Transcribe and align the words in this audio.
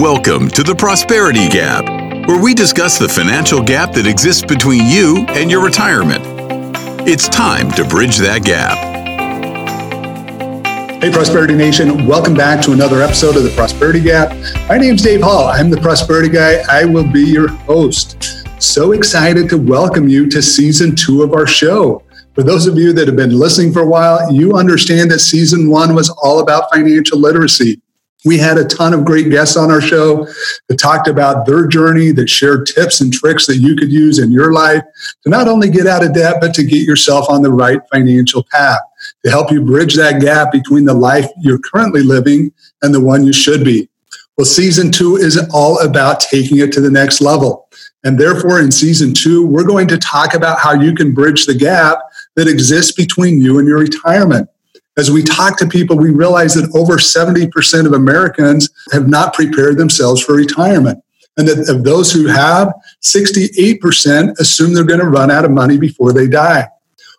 Welcome 0.00 0.48
to 0.48 0.64
the 0.64 0.74
Prosperity 0.74 1.48
Gap, 1.48 1.84
where 2.26 2.42
we 2.42 2.52
discuss 2.52 2.98
the 2.98 3.08
financial 3.08 3.62
gap 3.62 3.92
that 3.92 4.08
exists 4.08 4.42
between 4.42 4.84
you 4.86 5.24
and 5.28 5.48
your 5.48 5.64
retirement. 5.64 6.20
It's 7.06 7.28
time 7.28 7.70
to 7.74 7.84
bridge 7.84 8.16
that 8.16 8.42
gap. 8.42 8.76
Hey, 11.00 11.12
Prosperity 11.12 11.54
Nation, 11.54 12.08
welcome 12.08 12.34
back 12.34 12.60
to 12.64 12.72
another 12.72 13.02
episode 13.02 13.36
of 13.36 13.44
the 13.44 13.50
Prosperity 13.50 14.00
Gap. 14.00 14.36
My 14.68 14.78
name's 14.78 15.00
Dave 15.00 15.22
Hall. 15.22 15.46
I'm 15.46 15.70
the 15.70 15.80
Prosperity 15.80 16.28
Guy. 16.28 16.64
I 16.68 16.84
will 16.84 17.06
be 17.06 17.22
your 17.22 17.46
host. 17.48 18.44
So 18.60 18.92
excited 18.92 19.48
to 19.50 19.58
welcome 19.58 20.08
you 20.08 20.28
to 20.30 20.42
season 20.42 20.96
two 20.96 21.22
of 21.22 21.34
our 21.34 21.46
show. 21.46 22.02
For 22.34 22.42
those 22.42 22.66
of 22.66 22.76
you 22.76 22.92
that 22.94 23.06
have 23.06 23.16
been 23.16 23.38
listening 23.38 23.72
for 23.72 23.82
a 23.82 23.86
while, 23.86 24.32
you 24.32 24.54
understand 24.54 25.12
that 25.12 25.20
season 25.20 25.70
one 25.70 25.94
was 25.94 26.10
all 26.20 26.40
about 26.40 26.74
financial 26.74 27.16
literacy. 27.20 27.80
We 28.24 28.38
had 28.38 28.56
a 28.56 28.64
ton 28.64 28.94
of 28.94 29.04
great 29.04 29.30
guests 29.30 29.56
on 29.56 29.70
our 29.70 29.82
show 29.82 30.26
that 30.68 30.78
talked 30.78 31.08
about 31.08 31.44
their 31.44 31.66
journey, 31.66 32.10
that 32.12 32.30
shared 32.30 32.66
tips 32.66 33.00
and 33.00 33.12
tricks 33.12 33.46
that 33.46 33.56
you 33.56 33.76
could 33.76 33.92
use 33.92 34.18
in 34.18 34.32
your 34.32 34.52
life 34.52 34.82
to 35.22 35.30
not 35.30 35.46
only 35.46 35.68
get 35.68 35.86
out 35.86 36.04
of 36.04 36.14
debt, 36.14 36.36
but 36.40 36.54
to 36.54 36.64
get 36.64 36.86
yourself 36.86 37.28
on 37.28 37.42
the 37.42 37.52
right 37.52 37.80
financial 37.92 38.44
path, 38.50 38.80
to 39.24 39.30
help 39.30 39.50
you 39.52 39.62
bridge 39.62 39.94
that 39.94 40.22
gap 40.22 40.52
between 40.52 40.86
the 40.86 40.94
life 40.94 41.28
you're 41.40 41.58
currently 41.58 42.02
living 42.02 42.50
and 42.82 42.94
the 42.94 43.00
one 43.00 43.24
you 43.24 43.32
should 43.32 43.62
be. 43.62 43.88
Well, 44.38 44.46
season 44.46 44.90
two 44.90 45.16
is 45.16 45.38
all 45.52 45.78
about 45.80 46.20
taking 46.20 46.58
it 46.58 46.72
to 46.72 46.80
the 46.80 46.90
next 46.90 47.20
level. 47.20 47.68
And 48.04 48.18
therefore, 48.18 48.60
in 48.60 48.70
season 48.70 49.14
two, 49.14 49.46
we're 49.46 49.64
going 49.64 49.86
to 49.88 49.98
talk 49.98 50.34
about 50.34 50.58
how 50.58 50.72
you 50.72 50.94
can 50.94 51.14
bridge 51.14 51.46
the 51.46 51.54
gap 51.54 51.98
that 52.36 52.48
exists 52.48 52.92
between 52.92 53.40
you 53.40 53.58
and 53.58 53.68
your 53.68 53.78
retirement 53.78 54.48
as 54.96 55.10
we 55.10 55.22
talk 55.22 55.58
to 55.58 55.66
people, 55.66 55.96
we 55.96 56.10
realize 56.10 56.54
that 56.54 56.70
over 56.74 56.96
70% 56.96 57.86
of 57.86 57.92
Americans 57.92 58.68
have 58.92 59.08
not 59.08 59.34
prepared 59.34 59.76
themselves 59.76 60.22
for 60.22 60.34
retirement. 60.34 61.02
And 61.36 61.48
that 61.48 61.68
of 61.68 61.82
those 61.82 62.12
who 62.12 62.26
have, 62.26 62.72
68% 63.02 64.38
assume 64.38 64.72
they're 64.72 64.84
going 64.84 65.00
to 65.00 65.08
run 65.08 65.30
out 65.30 65.44
of 65.44 65.50
money 65.50 65.76
before 65.76 66.12
they 66.12 66.28
die. 66.28 66.68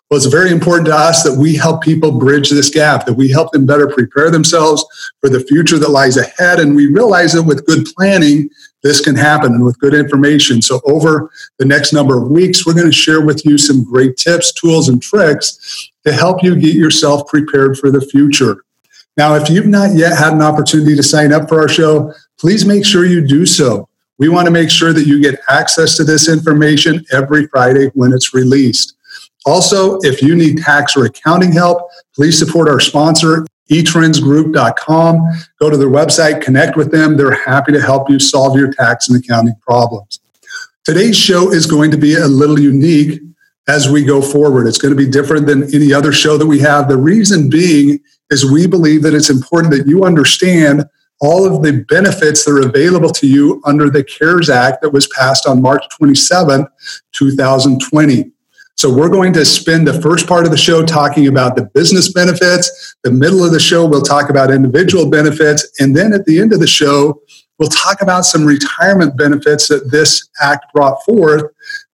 Well, 0.08 0.18
it's 0.18 0.26
very 0.26 0.52
important 0.52 0.86
to 0.86 0.94
us 0.94 1.24
that 1.24 1.36
we 1.36 1.56
help 1.56 1.82
people 1.82 2.12
bridge 2.12 2.48
this 2.48 2.70
gap, 2.70 3.06
that 3.06 3.14
we 3.14 3.28
help 3.28 3.50
them 3.50 3.66
better 3.66 3.88
prepare 3.88 4.30
themselves 4.30 4.84
for 5.20 5.28
the 5.28 5.40
future 5.40 5.80
that 5.80 5.90
lies 5.90 6.16
ahead. 6.16 6.60
And 6.60 6.76
we 6.76 6.86
realize 6.86 7.32
that 7.32 7.42
with 7.42 7.66
good 7.66 7.86
planning, 7.96 8.48
this 8.84 9.00
can 9.00 9.16
happen 9.16 9.52
and 9.52 9.64
with 9.64 9.80
good 9.80 9.94
information. 9.94 10.62
So, 10.62 10.80
over 10.84 11.32
the 11.58 11.64
next 11.64 11.92
number 11.92 12.16
of 12.16 12.30
weeks, 12.30 12.64
we're 12.64 12.74
going 12.74 12.86
to 12.86 12.92
share 12.92 13.20
with 13.20 13.44
you 13.44 13.58
some 13.58 13.82
great 13.82 14.16
tips, 14.16 14.52
tools, 14.52 14.88
and 14.88 15.02
tricks 15.02 15.90
to 16.06 16.12
help 16.12 16.40
you 16.40 16.54
get 16.54 16.76
yourself 16.76 17.26
prepared 17.26 17.76
for 17.76 17.90
the 17.90 18.00
future. 18.00 18.64
Now, 19.16 19.34
if 19.34 19.50
you've 19.50 19.66
not 19.66 19.96
yet 19.96 20.16
had 20.16 20.34
an 20.34 20.42
opportunity 20.42 20.94
to 20.94 21.02
sign 21.02 21.32
up 21.32 21.48
for 21.48 21.60
our 21.60 21.68
show, 21.68 22.12
please 22.38 22.64
make 22.64 22.84
sure 22.84 23.06
you 23.06 23.26
do 23.26 23.44
so. 23.44 23.88
We 24.18 24.28
want 24.28 24.46
to 24.46 24.52
make 24.52 24.70
sure 24.70 24.92
that 24.92 25.06
you 25.06 25.20
get 25.20 25.40
access 25.48 25.96
to 25.96 26.04
this 26.04 26.28
information 26.28 27.04
every 27.10 27.48
Friday 27.48 27.90
when 27.94 28.12
it's 28.12 28.32
released. 28.32 28.95
Also, 29.46 29.98
if 30.00 30.20
you 30.20 30.34
need 30.34 30.58
tax 30.58 30.96
or 30.96 31.04
accounting 31.04 31.52
help, 31.52 31.88
please 32.14 32.36
support 32.36 32.68
our 32.68 32.80
sponsor, 32.80 33.46
etrendsgroup.com. 33.70 35.30
Go 35.60 35.70
to 35.70 35.76
their 35.76 35.88
website, 35.88 36.42
connect 36.42 36.76
with 36.76 36.90
them. 36.90 37.16
They're 37.16 37.30
happy 37.30 37.72
to 37.72 37.80
help 37.80 38.10
you 38.10 38.18
solve 38.18 38.58
your 38.58 38.72
tax 38.72 39.08
and 39.08 39.22
accounting 39.22 39.54
problems. 39.60 40.18
Today's 40.84 41.16
show 41.16 41.52
is 41.52 41.66
going 41.66 41.90
to 41.92 41.96
be 41.96 42.14
a 42.14 42.26
little 42.26 42.58
unique 42.58 43.20
as 43.68 43.88
we 43.88 44.04
go 44.04 44.20
forward. 44.20 44.66
It's 44.66 44.78
going 44.78 44.96
to 44.96 44.96
be 44.96 45.10
different 45.10 45.46
than 45.46 45.74
any 45.74 45.92
other 45.92 46.12
show 46.12 46.36
that 46.36 46.46
we 46.46 46.60
have. 46.60 46.88
The 46.88 46.96
reason 46.96 47.48
being 47.48 48.00
is 48.30 48.50
we 48.50 48.66
believe 48.66 49.02
that 49.02 49.14
it's 49.14 49.30
important 49.30 49.72
that 49.74 49.86
you 49.86 50.04
understand 50.04 50.84
all 51.20 51.46
of 51.46 51.62
the 51.62 51.84
benefits 51.88 52.44
that 52.44 52.52
are 52.52 52.68
available 52.68 53.10
to 53.10 53.26
you 53.26 53.62
under 53.64 53.88
the 53.90 54.04
CARES 54.04 54.50
Act 54.50 54.82
that 54.82 54.90
was 54.90 55.08
passed 55.08 55.46
on 55.46 55.62
March 55.62 55.82
27, 55.96 56.66
2020. 57.12 58.32
So 58.76 58.94
we're 58.94 59.08
going 59.08 59.32
to 59.32 59.44
spend 59.44 59.88
the 59.88 60.00
first 60.02 60.26
part 60.26 60.44
of 60.44 60.50
the 60.50 60.58
show 60.58 60.84
talking 60.84 61.28
about 61.28 61.56
the 61.56 61.64
business 61.72 62.12
benefits. 62.12 62.94
The 63.04 63.10
middle 63.10 63.42
of 63.42 63.50
the 63.50 63.58
show, 63.58 63.86
we'll 63.86 64.02
talk 64.02 64.28
about 64.28 64.50
individual 64.50 65.08
benefits. 65.08 65.66
And 65.80 65.96
then 65.96 66.12
at 66.12 66.26
the 66.26 66.38
end 66.40 66.52
of 66.52 66.60
the 66.60 66.66
show, 66.66 67.22
we'll 67.58 67.70
talk 67.70 68.02
about 68.02 68.26
some 68.26 68.44
retirement 68.44 69.16
benefits 69.16 69.68
that 69.68 69.90
this 69.90 70.28
act 70.42 70.74
brought 70.74 71.02
forth 71.04 71.44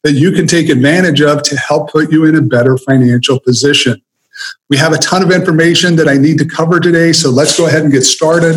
that 0.03 0.15
you 0.15 0.33
can 0.33 0.49
take 0.49 0.69
advantage 0.69 1.21
of 1.21 1.45
to 1.45 1.57
help 1.57 1.93
put 1.93 2.11
you 2.11 2.25
in 2.25 2.35
a 2.35 2.43
better 2.43 2.77
financial 2.77 3.39
position. 3.39 4.03
We 4.69 4.77
have 4.79 4.93
a 4.93 4.99
ton 4.99 5.23
of 5.23 5.31
information 5.31 5.95
that 5.97 6.09
I 6.09 6.15
need 6.15 6.39
to 6.39 6.45
cover 6.45 6.81
today. 6.81 7.13
So 7.13 7.31
let's 7.31 7.57
go 7.57 7.69
ahead 7.69 7.85
and 7.85 7.93
get 7.93 8.03
started. 8.03 8.57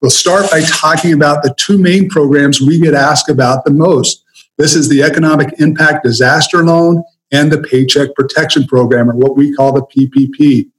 We'll 0.00 0.12
start 0.12 0.48
by 0.52 0.60
talking 0.60 1.14
about 1.14 1.42
the 1.42 1.52
two 1.56 1.78
main 1.78 2.08
programs 2.08 2.60
we 2.60 2.78
get 2.78 2.94
asked 2.94 3.28
about 3.28 3.64
the 3.64 3.72
most. 3.72 4.22
This 4.56 4.76
is 4.76 4.88
the 4.88 5.02
Economic 5.02 5.58
Impact 5.58 6.04
Disaster 6.04 6.62
Loan 6.62 7.02
and 7.32 7.50
the 7.50 7.62
Paycheck 7.62 8.14
Protection 8.14 8.66
Program, 8.66 9.10
or 9.10 9.14
what 9.14 9.36
we 9.36 9.52
call 9.54 9.72
the 9.72 9.82
PPP. 9.82 10.70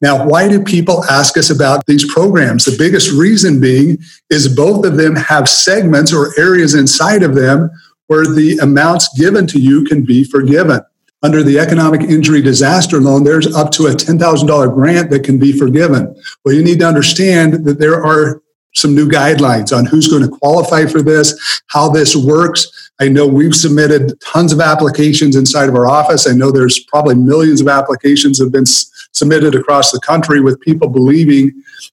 Now, 0.00 0.26
why 0.26 0.48
do 0.48 0.62
people 0.62 1.04
ask 1.04 1.38
us 1.38 1.48
about 1.50 1.86
these 1.86 2.10
programs? 2.12 2.64
The 2.64 2.76
biggest 2.76 3.10
reason 3.12 3.60
being 3.60 3.98
is 4.28 4.54
both 4.54 4.84
of 4.84 4.96
them 4.96 5.16
have 5.16 5.48
segments 5.48 6.12
or 6.12 6.38
areas 6.38 6.74
inside 6.74 7.22
of 7.22 7.34
them 7.34 7.70
where 8.08 8.24
the 8.24 8.58
amounts 8.58 9.18
given 9.18 9.46
to 9.48 9.58
you 9.58 9.84
can 9.84 10.04
be 10.04 10.22
forgiven. 10.22 10.80
Under 11.22 11.42
the 11.42 11.58
economic 11.58 12.02
injury 12.02 12.42
disaster 12.42 13.00
loan, 13.00 13.24
there's 13.24 13.52
up 13.54 13.72
to 13.72 13.86
a 13.86 13.94
$10,000 13.94 14.74
grant 14.74 15.10
that 15.10 15.24
can 15.24 15.38
be 15.38 15.50
forgiven. 15.50 16.14
Well, 16.44 16.54
you 16.54 16.62
need 16.62 16.80
to 16.80 16.86
understand 16.86 17.64
that 17.64 17.78
there 17.78 18.04
are 18.04 18.42
some 18.74 18.94
new 18.94 19.08
guidelines 19.08 19.76
on 19.76 19.86
who's 19.86 20.08
going 20.08 20.22
to 20.22 20.28
qualify 20.28 20.84
for 20.84 21.00
this, 21.00 21.62
how 21.68 21.88
this 21.88 22.14
works. 22.14 22.68
I 22.98 23.08
know 23.08 23.26
we've 23.26 23.54
submitted 23.54 24.18
tons 24.20 24.52
of 24.52 24.60
applications 24.60 25.36
inside 25.36 25.68
of 25.68 25.74
our 25.74 25.86
office. 25.86 26.26
I 26.26 26.32
know 26.32 26.50
there's 26.50 26.80
probably 26.80 27.14
millions 27.14 27.60
of 27.60 27.68
applications 27.68 28.38
have 28.38 28.52
been 28.52 28.62
s- 28.62 28.90
submitted 29.12 29.54
across 29.54 29.92
the 29.92 30.00
country 30.00 30.40
with 30.40 30.60
people 30.60 30.88
believing 30.88 31.52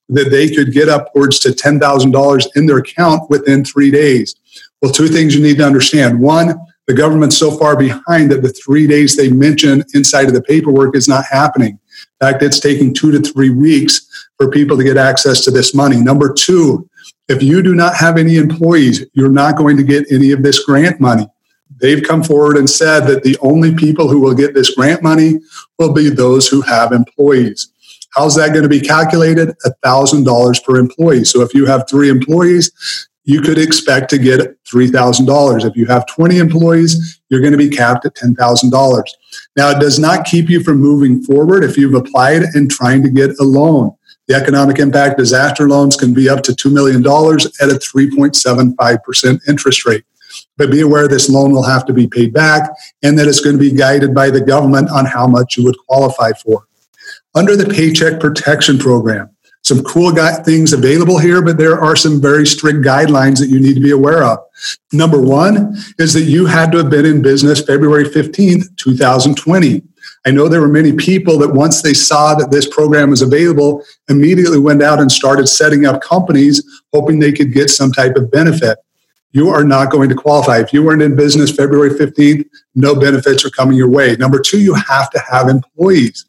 that 0.10 0.30
they 0.30 0.50
could 0.50 0.72
get 0.72 0.88
upwards 0.88 1.40
to 1.40 1.50
$10,000 1.50 2.48
in 2.56 2.66
their 2.66 2.78
account 2.78 3.30
within 3.30 3.66
three 3.66 3.92
days. 3.92 4.36
Well, 4.82 4.92
two 4.92 5.08
things 5.08 5.36
you 5.36 5.42
need 5.42 5.58
to 5.58 5.66
understand. 5.66 6.20
One, 6.20 6.56
the 6.88 6.94
government's 6.94 7.38
so 7.38 7.52
far 7.52 7.78
behind 7.78 8.32
that 8.32 8.42
the 8.42 8.50
three 8.52 8.88
days 8.88 9.16
they 9.16 9.30
mention 9.30 9.84
inside 9.94 10.28
of 10.28 10.34
the 10.34 10.42
paperwork 10.42 10.96
is 10.96 11.08
not 11.08 11.26
happening. 11.26 11.80
In 12.22 12.28
fact, 12.28 12.44
it's 12.44 12.60
taking 12.60 12.94
two 12.94 13.12
to 13.12 13.20
three 13.20 13.50
weeks 13.50 14.08
for 14.38 14.50
people 14.50 14.78
to 14.78 14.84
get 14.84 14.98
access 14.98 15.42
to 15.46 15.52
this 15.52 15.74
money. 15.74 15.98
Number 15.98 16.34
two, 16.34 16.90
if 17.28 17.42
you 17.42 17.62
do 17.62 17.74
not 17.74 17.96
have 17.96 18.18
any 18.18 18.38
employees, 18.38 19.06
you're 19.14 19.30
not 19.30 19.58
going 19.58 19.78
to 19.78 19.84
get 19.84 20.12
any 20.12 20.32
of 20.32 20.44
this 20.44 20.64
grant 20.64 21.00
money. 21.00 21.28
They've 21.78 22.04
come 22.04 22.24
forward 22.24 22.58
and 22.58 22.70
said 22.70 23.02
that 23.08 23.24
the 23.24 23.38
only 23.42 23.74
people 23.74 24.08
who 24.08 24.20
will 24.20 24.36
get 24.36 24.54
this 24.54 24.76
grant 24.76 25.02
money 25.02 25.40
will 25.80 25.94
be 25.94 26.10
those 26.10 26.48
who 26.48 26.62
have 26.62 26.92
employees. 26.92 27.70
How's 28.16 28.36
that 28.36 28.50
going 28.50 28.64
to 28.64 28.70
be 28.70 28.80
calculated? 28.80 29.56
$1,000 29.66 30.64
per 30.64 30.78
employee. 30.78 31.24
So 31.24 31.42
if 31.42 31.54
you 31.54 31.66
have 31.66 31.90
three 31.90 32.10
employees, 32.10 32.72
you 33.26 33.42
could 33.42 33.58
expect 33.58 34.10
to 34.12 34.18
get 34.18 34.40
$3,000. 34.66 35.66
If 35.66 35.76
you 35.76 35.86
have 35.88 36.06
20 36.08 36.38
employees, 36.38 37.22
you're 37.30 37.42
going 37.42 37.54
to 37.54 37.58
be 37.58 37.70
capped 37.70 38.06
at 38.06 38.16
$10,000. 38.16 39.04
Now, 39.56 39.70
it 39.70 39.80
does 39.80 39.98
not 39.98 40.26
keep 40.26 40.50
you 40.50 40.62
from 40.62 40.78
moving 40.78 41.24
forward 41.24 41.64
if 41.64 41.78
you've 41.78 41.96
applied 41.96 42.44
and 42.54 42.70
trying 42.70 43.02
to 43.04 43.10
get 43.10 43.32
a 43.40 43.44
loan. 43.44 43.96
The 44.28 44.36
economic 44.36 44.80
impact 44.80 45.18
disaster 45.18 45.68
loans 45.68 45.98
can 45.98 46.14
be 46.14 46.30
up 46.30 46.44
to 46.44 46.54
$2 46.54 46.72
million 46.72 47.02
at 47.02 47.70
a 47.70 47.80
3.75% 47.80 49.40
interest 49.48 49.86
rate. 49.86 50.04
But 50.58 50.72
be 50.72 50.82
aware 50.82 51.08
this 51.08 51.30
loan 51.30 51.52
will 51.52 51.64
have 51.64 51.86
to 51.86 51.94
be 51.94 52.08
paid 52.08 52.34
back 52.34 52.70
and 53.02 53.20
that 53.20 53.28
it's 53.28 53.42
going 53.42 53.58
to 53.58 53.60
be 53.60 53.72
guided 53.72 54.16
by 54.16 54.30
the 54.30 54.42
government 54.42 54.90
on 54.90 55.06
how 55.06 55.28
much 55.28 55.58
you 55.58 55.64
would 55.66 55.78
qualify 55.88 56.32
for. 56.32 56.68
Under 57.36 57.56
the 57.56 57.68
Paycheck 57.68 58.20
Protection 58.20 58.78
Program, 58.78 59.30
some 59.64 59.82
cool 59.84 60.14
things 60.44 60.74
available 60.74 61.18
here, 61.18 61.42
but 61.42 61.58
there 61.58 61.80
are 61.80 61.96
some 61.96 62.22
very 62.22 62.46
strict 62.46 62.80
guidelines 62.80 63.40
that 63.40 63.48
you 63.48 63.62
need 63.62 63.76
to 63.76 63.80
be 63.80 63.92
aware 63.92 64.24
of. 64.24 64.40
Number 64.92 65.22
one 65.22 65.78
is 65.98 66.14
that 66.14 66.24
you 66.24 66.46
had 66.46 66.72
to 66.74 66.80
have 66.80 66.90
been 66.90 67.06
in 67.06 67.22
business 67.22 67.64
February 67.64 68.04
15th, 68.04 68.76
2020. 68.76 69.82
I 70.26 70.32
know 70.32 70.48
there 70.48 70.62
were 70.62 70.68
many 70.68 70.94
people 70.94 71.38
that 71.40 71.54
once 71.54 71.82
they 71.82 71.94
saw 71.94 72.36
that 72.36 72.52
this 72.52 72.68
program 72.68 73.10
was 73.10 73.22
available, 73.22 73.84
immediately 74.10 74.60
went 74.60 74.82
out 74.82 75.00
and 75.00 75.12
started 75.12 75.48
setting 75.48 75.86
up 75.86 76.02
companies 76.02 76.64
hoping 76.94 77.20
they 77.20 77.32
could 77.32 77.54
get 77.54 77.70
some 77.70 77.92
type 77.92 78.16
of 78.16 78.32
benefit. 78.32 78.78
You 79.32 79.50
are 79.50 79.64
not 79.64 79.92
going 79.92 80.10
to 80.10 80.16
qualify. 80.16 80.60
If 80.60 80.74
you 80.74 80.84
weren't 80.84 81.02
in 81.02 81.16
business 81.16 81.52
February 81.52 81.90
15th, 81.90 82.46
no 82.76 82.96
benefits 82.96 83.44
are 83.44 83.50
coming 83.50 83.76
your 83.76 83.90
way. 83.90 84.16
Number 84.16 84.40
two, 84.40 84.60
you 84.60 84.76
have 84.76 85.10
to 85.10 85.20
have 85.20 85.50
employees. 85.50 86.26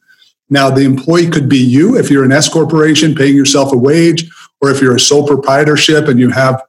Now, 0.48 0.70
the 0.70 0.82
employee 0.82 1.30
could 1.30 1.48
be 1.48 1.58
you 1.58 1.96
if 1.96 2.10
you're 2.10 2.24
an 2.24 2.32
S 2.32 2.48
corporation 2.48 3.14
paying 3.14 3.36
yourself 3.36 3.72
a 3.72 3.76
wage, 3.76 4.30
or 4.60 4.70
if 4.70 4.80
you're 4.80 4.96
a 4.96 5.00
sole 5.00 5.26
proprietorship 5.26 6.08
and 6.08 6.18
you 6.18 6.30
have 6.30 6.62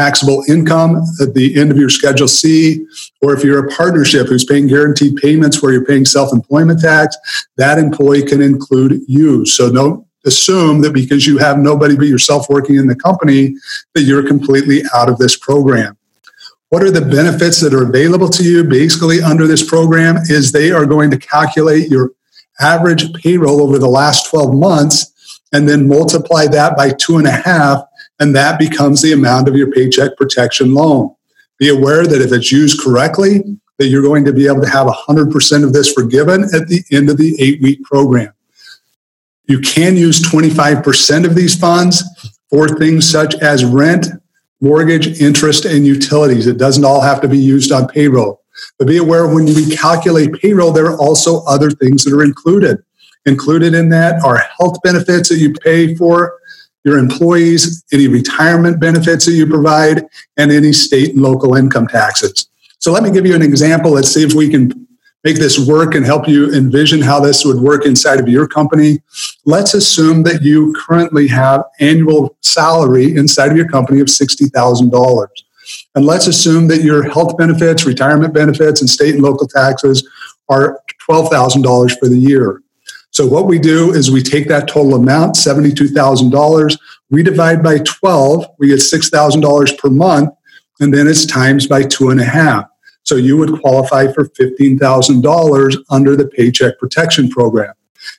taxable 0.00 0.42
income 0.48 1.02
at 1.20 1.34
the 1.34 1.60
end 1.60 1.70
of 1.70 1.76
your 1.76 1.90
Schedule 1.90 2.28
C, 2.28 2.86
or 3.20 3.34
if 3.34 3.44
you're 3.44 3.66
a 3.66 3.70
partnership 3.70 4.28
who's 4.28 4.46
paying 4.46 4.66
guaranteed 4.66 5.16
payments 5.16 5.62
where 5.62 5.72
you're 5.72 5.84
paying 5.84 6.06
self 6.06 6.32
employment 6.32 6.80
tax, 6.80 7.16
that 7.58 7.78
employee 7.78 8.22
can 8.22 8.40
include 8.40 9.02
you. 9.06 9.44
So 9.44 9.70
don't 9.70 10.06
assume 10.24 10.80
that 10.82 10.94
because 10.94 11.26
you 11.26 11.36
have 11.38 11.58
nobody 11.58 11.96
but 11.96 12.06
yourself 12.06 12.48
working 12.48 12.76
in 12.76 12.86
the 12.86 12.96
company, 12.96 13.54
that 13.94 14.02
you're 14.02 14.26
completely 14.26 14.82
out 14.94 15.10
of 15.10 15.18
this 15.18 15.36
program. 15.36 15.98
What 16.70 16.82
are 16.82 16.90
the 16.90 17.02
benefits 17.02 17.60
that 17.60 17.74
are 17.74 17.82
available 17.82 18.28
to 18.30 18.42
you 18.42 18.64
basically 18.64 19.20
under 19.20 19.46
this 19.46 19.68
program 19.68 20.16
is 20.28 20.50
they 20.52 20.70
are 20.70 20.86
going 20.86 21.10
to 21.10 21.18
calculate 21.18 21.90
your 21.90 22.12
average 22.58 23.12
payroll 23.14 23.60
over 23.60 23.78
the 23.78 23.88
last 23.88 24.30
12 24.30 24.54
months 24.54 25.40
and 25.52 25.68
then 25.68 25.88
multiply 25.88 26.46
that 26.46 26.76
by 26.76 26.90
two 26.90 27.18
and 27.18 27.26
a 27.26 27.32
half, 27.32 27.82
and 28.20 28.36
that 28.36 28.58
becomes 28.58 29.02
the 29.02 29.12
amount 29.12 29.48
of 29.48 29.56
your 29.56 29.72
paycheck 29.72 30.16
protection 30.16 30.74
loan. 30.74 31.14
Be 31.58 31.70
aware 31.70 32.06
that 32.06 32.22
if 32.22 32.32
it's 32.32 32.52
used 32.52 32.80
correctly, 32.80 33.42
that 33.78 33.88
you're 33.88 34.02
going 34.02 34.24
to 34.26 34.32
be 34.32 34.46
able 34.46 34.60
to 34.60 34.68
have 34.68 34.86
100% 34.86 35.64
of 35.64 35.72
this 35.72 35.92
forgiven 35.92 36.44
at 36.54 36.68
the 36.68 36.84
end 36.92 37.08
of 37.08 37.16
the 37.16 37.34
eight 37.40 37.60
week 37.62 37.82
program. 37.82 38.32
You 39.44 39.58
can 39.60 39.96
use 39.96 40.22
25% 40.22 41.24
of 41.24 41.34
these 41.34 41.58
funds 41.58 42.04
for 42.50 42.68
things 42.68 43.10
such 43.10 43.34
as 43.36 43.64
rent, 43.64 44.06
mortgage, 44.60 45.20
interest, 45.20 45.64
and 45.64 45.86
utilities. 45.86 46.46
It 46.46 46.58
doesn't 46.58 46.84
all 46.84 47.00
have 47.00 47.20
to 47.22 47.28
be 47.28 47.38
used 47.38 47.72
on 47.72 47.88
payroll. 47.88 48.42
But 48.78 48.88
be 48.88 48.98
aware 48.98 49.26
when 49.26 49.46
we 49.46 49.74
calculate 49.74 50.34
payroll, 50.34 50.72
there 50.72 50.86
are 50.86 50.98
also 50.98 51.42
other 51.44 51.70
things 51.70 52.04
that 52.04 52.14
are 52.14 52.22
included. 52.22 52.78
Included 53.24 53.74
in 53.74 53.88
that 53.90 54.22
are 54.22 54.38
health 54.58 54.78
benefits 54.82 55.30
that 55.30 55.38
you 55.38 55.52
pay 55.52 55.94
for 55.94 56.39
your 56.84 56.98
employees, 56.98 57.84
any 57.92 58.08
retirement 58.08 58.80
benefits 58.80 59.26
that 59.26 59.32
you 59.32 59.46
provide, 59.46 60.06
and 60.36 60.50
any 60.50 60.72
state 60.72 61.10
and 61.10 61.22
local 61.22 61.56
income 61.56 61.86
taxes. 61.86 62.48
So 62.78 62.92
let 62.92 63.02
me 63.02 63.10
give 63.10 63.26
you 63.26 63.34
an 63.34 63.42
example. 63.42 63.92
Let's 63.92 64.10
see 64.10 64.24
if 64.24 64.32
we 64.32 64.48
can 64.48 64.86
make 65.22 65.36
this 65.36 65.58
work 65.68 65.94
and 65.94 66.06
help 66.06 66.26
you 66.26 66.52
envision 66.54 67.02
how 67.02 67.20
this 67.20 67.44
would 67.44 67.60
work 67.60 67.84
inside 67.84 68.20
of 68.20 68.28
your 68.28 68.48
company. 68.48 69.02
Let's 69.44 69.74
assume 69.74 70.22
that 70.22 70.42
you 70.42 70.74
currently 70.74 71.28
have 71.28 71.64
annual 71.78 72.36
salary 72.40 73.14
inside 73.14 73.50
of 73.50 73.56
your 73.56 73.68
company 73.68 74.00
of 74.00 74.06
$60,000. 74.06 75.26
And 75.94 76.06
let's 76.06 76.26
assume 76.26 76.68
that 76.68 76.82
your 76.82 77.08
health 77.10 77.36
benefits, 77.36 77.84
retirement 77.84 78.32
benefits, 78.32 78.80
and 78.80 78.88
state 78.88 79.14
and 79.14 79.22
local 79.22 79.46
taxes 79.46 80.08
are 80.48 80.80
$12,000 81.08 81.98
for 81.98 82.08
the 82.08 82.16
year. 82.18 82.62
So 83.10 83.26
what 83.26 83.46
we 83.46 83.58
do 83.58 83.92
is 83.92 84.10
we 84.10 84.22
take 84.22 84.48
that 84.48 84.68
total 84.68 84.94
amount, 84.94 85.34
$72,000, 85.34 86.78
we 87.10 87.22
divide 87.22 87.62
by 87.62 87.78
12, 87.78 88.46
we 88.58 88.68
get 88.68 88.78
$6,000 88.78 89.78
per 89.78 89.90
month, 89.90 90.30
and 90.78 90.94
then 90.94 91.08
it's 91.08 91.26
times 91.26 91.66
by 91.66 91.82
two 91.82 92.10
and 92.10 92.20
a 92.20 92.24
half. 92.24 92.66
So 93.02 93.16
you 93.16 93.36
would 93.36 93.60
qualify 93.60 94.12
for 94.12 94.26
$15,000 94.26 95.76
under 95.90 96.16
the 96.16 96.28
Paycheck 96.28 96.78
Protection 96.78 97.28
Program. 97.28 97.74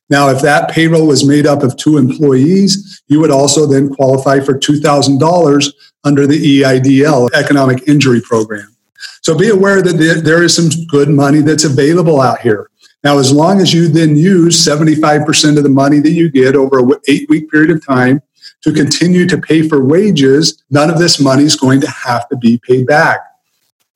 Now, 0.09 0.29
if 0.29 0.41
that 0.41 0.69
payroll 0.69 1.07
was 1.07 1.25
made 1.25 1.47
up 1.47 1.63
of 1.63 1.77
two 1.77 1.97
employees, 1.97 3.01
you 3.07 3.19
would 3.19 3.31
also 3.31 3.65
then 3.65 3.89
qualify 3.89 4.39
for 4.39 4.53
$2,000 4.53 5.73
under 6.03 6.27
the 6.27 6.61
EIDL, 6.61 7.31
Economic 7.33 7.87
Injury 7.87 8.21
Program. 8.21 8.75
So 9.21 9.37
be 9.37 9.49
aware 9.49 9.81
that 9.81 10.21
there 10.23 10.43
is 10.43 10.55
some 10.55 10.85
good 10.87 11.09
money 11.09 11.39
that's 11.39 11.63
available 11.63 12.19
out 12.19 12.41
here. 12.41 12.70
Now, 13.03 13.17
as 13.17 13.31
long 13.31 13.59
as 13.59 13.73
you 13.73 13.87
then 13.87 14.15
use 14.15 14.63
75% 14.63 15.57
of 15.57 15.63
the 15.63 15.69
money 15.69 15.99
that 15.99 16.11
you 16.11 16.29
get 16.29 16.55
over 16.55 16.79
an 16.79 16.91
eight 17.07 17.27
week 17.29 17.49
period 17.49 17.71
of 17.71 17.85
time 17.85 18.21
to 18.63 18.71
continue 18.71 19.25
to 19.27 19.37
pay 19.39 19.67
for 19.67 19.83
wages, 19.83 20.63
none 20.69 20.89
of 20.89 20.99
this 20.99 21.19
money 21.19 21.43
is 21.43 21.55
going 21.55 21.81
to 21.81 21.89
have 21.89 22.29
to 22.29 22.37
be 22.37 22.59
paid 22.59 22.85
back. 22.85 23.21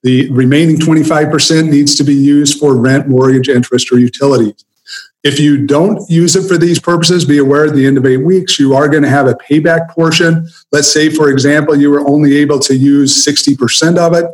The 0.01 0.29
remaining 0.31 0.77
25% 0.77 1.69
needs 1.69 1.95
to 1.95 2.03
be 2.03 2.13
used 2.13 2.59
for 2.59 2.75
rent, 2.75 3.07
mortgage, 3.07 3.49
interest, 3.49 3.91
or 3.91 3.99
utilities. 3.99 4.65
If 5.23 5.39
you 5.39 5.65
don't 5.65 6.07
use 6.07 6.35
it 6.35 6.47
for 6.47 6.59
these 6.59 6.79
purposes, 6.79 7.25
be 7.25 7.39
aware 7.39 7.65
at 7.65 7.73
the 7.73 7.87
end 7.87 7.97
of 7.97 8.05
eight 8.05 8.17
weeks, 8.17 8.59
you 8.59 8.75
are 8.75 8.87
going 8.87 9.01
to 9.01 9.09
have 9.09 9.25
a 9.25 9.33
payback 9.33 9.89
portion. 9.89 10.47
Let's 10.71 10.91
say, 10.91 11.09
for 11.09 11.31
example, 11.31 11.75
you 11.75 11.89
were 11.89 12.07
only 12.07 12.37
able 12.37 12.59
to 12.59 12.75
use 12.75 13.25
60% 13.25 13.97
of 13.97 14.13
it, 14.13 14.25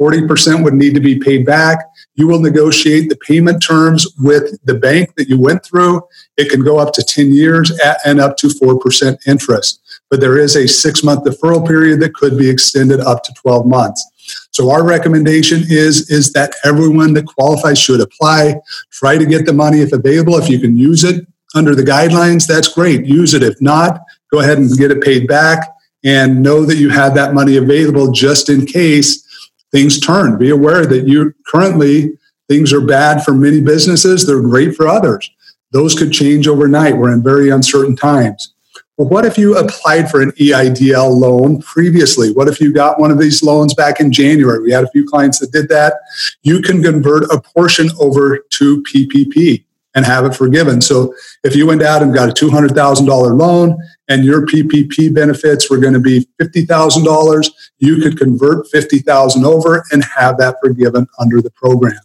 40% 0.00 0.64
would 0.64 0.74
need 0.74 0.94
to 0.94 1.00
be 1.00 1.20
paid 1.20 1.46
back. 1.46 1.78
You 2.14 2.28
will 2.28 2.40
negotiate 2.40 3.08
the 3.08 3.16
payment 3.16 3.62
terms 3.62 4.06
with 4.18 4.58
the 4.64 4.74
bank 4.74 5.14
that 5.16 5.28
you 5.28 5.40
went 5.40 5.64
through. 5.64 6.02
It 6.36 6.50
can 6.50 6.62
go 6.62 6.78
up 6.78 6.92
to 6.94 7.02
10 7.02 7.32
years 7.32 7.72
and 8.04 8.20
up 8.20 8.36
to 8.38 8.48
4% 8.48 9.18
interest. 9.26 9.80
But 10.10 10.20
there 10.20 10.36
is 10.36 10.56
a 10.56 10.68
six 10.68 11.02
month 11.02 11.24
deferral 11.24 11.66
period 11.66 12.00
that 12.00 12.14
could 12.14 12.36
be 12.36 12.50
extended 12.50 13.00
up 13.00 13.22
to 13.24 13.34
12 13.40 13.66
months. 13.66 14.06
So 14.50 14.70
our 14.70 14.84
recommendation 14.84 15.62
is, 15.68 16.10
is 16.10 16.32
that 16.34 16.54
everyone 16.64 17.14
that 17.14 17.26
qualifies 17.26 17.78
should 17.78 18.00
apply. 18.00 18.56
Try 18.90 19.18
to 19.18 19.26
get 19.26 19.46
the 19.46 19.52
money 19.52 19.80
if 19.80 19.92
available. 19.92 20.36
If 20.36 20.48
you 20.48 20.60
can 20.60 20.76
use 20.76 21.04
it 21.04 21.26
under 21.54 21.74
the 21.74 21.82
guidelines, 21.82 22.46
that's 22.46 22.68
great. 22.68 23.06
Use 23.06 23.34
it. 23.34 23.42
If 23.42 23.60
not, 23.60 24.00
go 24.30 24.40
ahead 24.40 24.58
and 24.58 24.70
get 24.76 24.90
it 24.90 25.02
paid 25.02 25.26
back 25.26 25.68
and 26.04 26.42
know 26.42 26.64
that 26.64 26.76
you 26.76 26.88
have 26.90 27.14
that 27.14 27.34
money 27.34 27.56
available 27.56 28.10
just 28.12 28.48
in 28.48 28.66
case 28.66 29.26
things 29.72 29.98
turn. 29.98 30.38
Be 30.38 30.50
aware 30.50 30.86
that 30.86 31.08
you 31.08 31.34
currently 31.46 32.12
things 32.48 32.72
are 32.72 32.80
bad 32.80 33.24
for 33.24 33.32
many 33.34 33.60
businesses, 33.60 34.26
they're 34.26 34.40
great 34.40 34.74
for 34.74 34.86
others. 34.86 35.30
Those 35.72 35.94
could 35.94 36.12
change 36.12 36.46
overnight. 36.46 36.96
We're 36.96 37.12
in 37.12 37.22
very 37.22 37.48
uncertain 37.48 37.96
times. 37.96 38.52
Well, 38.98 39.08
what 39.08 39.24
if 39.24 39.38
you 39.38 39.56
applied 39.56 40.10
for 40.10 40.20
an 40.20 40.32
EIDL 40.32 41.18
loan 41.18 41.62
previously? 41.62 42.30
What 42.30 42.48
if 42.48 42.60
you 42.60 42.74
got 42.74 43.00
one 43.00 43.10
of 43.10 43.18
these 43.18 43.42
loans 43.42 43.72
back 43.72 44.00
in 44.00 44.12
January? 44.12 44.62
We 44.62 44.70
had 44.70 44.84
a 44.84 44.90
few 44.90 45.06
clients 45.08 45.38
that 45.38 45.50
did 45.50 45.70
that. 45.70 45.94
You 46.42 46.60
can 46.60 46.82
convert 46.82 47.24
a 47.32 47.40
portion 47.40 47.88
over 47.98 48.44
to 48.50 48.82
PPP 48.82 49.64
and 49.94 50.04
have 50.04 50.26
it 50.26 50.34
forgiven. 50.34 50.82
So 50.82 51.14
if 51.42 51.56
you 51.56 51.66
went 51.66 51.82
out 51.82 52.02
and 52.02 52.14
got 52.14 52.28
a 52.28 52.32
$200,000 52.32 53.38
loan 53.38 53.78
and 54.12 54.26
your 54.26 54.44
PPP 54.44 55.14
benefits 55.14 55.70
were 55.70 55.78
going 55.78 55.94
to 55.94 56.00
be 56.00 56.28
$50,000, 56.40 57.50
you 57.78 57.96
could 57.96 58.18
convert 58.18 58.68
50,000 58.68 59.44
over 59.44 59.84
and 59.90 60.04
have 60.04 60.36
that 60.36 60.56
forgiven 60.62 61.06
under 61.18 61.40
the 61.40 61.50
program. 61.52 61.98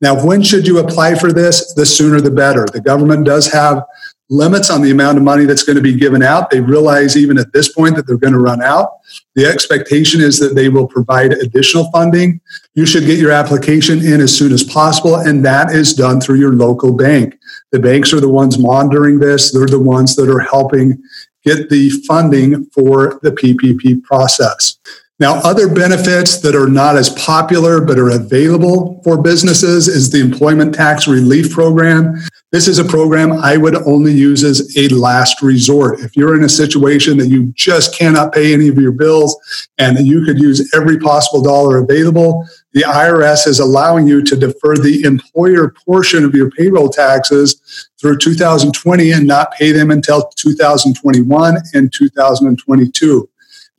Now, 0.00 0.26
when 0.26 0.42
should 0.42 0.66
you 0.66 0.78
apply 0.78 1.14
for 1.14 1.32
this? 1.32 1.74
The 1.74 1.86
sooner 1.86 2.20
the 2.20 2.32
better. 2.32 2.66
The 2.66 2.80
government 2.80 3.24
does 3.24 3.52
have 3.52 3.84
limits 4.30 4.68
on 4.68 4.82
the 4.82 4.90
amount 4.90 5.16
of 5.16 5.24
money 5.24 5.44
that's 5.44 5.62
going 5.62 5.76
to 5.76 5.82
be 5.82 5.94
given 5.94 6.22
out. 6.22 6.50
They 6.50 6.60
realize 6.60 7.16
even 7.16 7.38
at 7.38 7.52
this 7.52 7.72
point 7.72 7.96
that 7.96 8.06
they're 8.06 8.18
going 8.18 8.34
to 8.34 8.38
run 8.38 8.60
out. 8.60 8.98
The 9.34 9.46
expectation 9.46 10.20
is 10.20 10.38
that 10.40 10.54
they 10.54 10.68
will 10.68 10.86
provide 10.86 11.32
additional 11.32 11.90
funding. 11.90 12.40
You 12.74 12.84
should 12.84 13.06
get 13.06 13.18
your 13.18 13.30
application 13.30 14.04
in 14.04 14.20
as 14.20 14.36
soon 14.36 14.52
as 14.52 14.64
possible, 14.64 15.16
and 15.16 15.44
that 15.44 15.70
is 15.70 15.94
done 15.94 16.20
through 16.20 16.40
your 16.40 16.52
local 16.52 16.94
bank. 16.94 17.38
The 17.72 17.78
banks 17.78 18.12
are 18.12 18.20
the 18.20 18.28
ones 18.28 18.58
monitoring 18.58 19.18
this, 19.18 19.52
they're 19.52 19.66
the 19.66 19.78
ones 19.78 20.14
that 20.16 20.28
are 20.28 20.40
helping 20.40 21.02
get 21.44 21.70
the 21.70 21.90
funding 22.06 22.66
for 22.74 23.18
the 23.22 23.30
PPP 23.30 24.02
process. 24.02 24.78
Now, 25.20 25.40
other 25.40 25.68
benefits 25.68 26.38
that 26.42 26.54
are 26.54 26.68
not 26.68 26.96
as 26.96 27.10
popular 27.10 27.80
but 27.80 27.98
are 27.98 28.10
available 28.10 29.00
for 29.02 29.20
businesses 29.20 29.88
is 29.88 30.10
the 30.10 30.20
Employment 30.20 30.72
Tax 30.72 31.08
Relief 31.08 31.50
Program. 31.50 32.14
This 32.52 32.68
is 32.68 32.78
a 32.78 32.84
program 32.84 33.32
I 33.32 33.56
would 33.56 33.74
only 33.74 34.12
use 34.12 34.44
as 34.44 34.76
a 34.76 34.88
last 34.88 35.42
resort. 35.42 35.98
If 36.00 36.16
you're 36.16 36.36
in 36.36 36.44
a 36.44 36.48
situation 36.48 37.18
that 37.18 37.26
you 37.26 37.52
just 37.56 37.98
cannot 37.98 38.32
pay 38.32 38.54
any 38.54 38.68
of 38.68 38.78
your 38.78 38.92
bills 38.92 39.36
and 39.76 39.98
you 40.06 40.24
could 40.24 40.38
use 40.38 40.72
every 40.72 40.98
possible 40.98 41.42
dollar 41.42 41.78
available, 41.78 42.48
the 42.78 42.84
IRS 42.84 43.48
is 43.48 43.58
allowing 43.58 44.06
you 44.06 44.22
to 44.22 44.36
defer 44.36 44.76
the 44.76 45.02
employer 45.02 45.74
portion 45.84 46.24
of 46.24 46.32
your 46.32 46.48
payroll 46.52 46.88
taxes 46.88 47.88
through 48.00 48.18
2020 48.18 49.10
and 49.10 49.26
not 49.26 49.50
pay 49.50 49.72
them 49.72 49.90
until 49.90 50.30
2021 50.36 51.56
and 51.74 51.92
2022. 51.92 53.28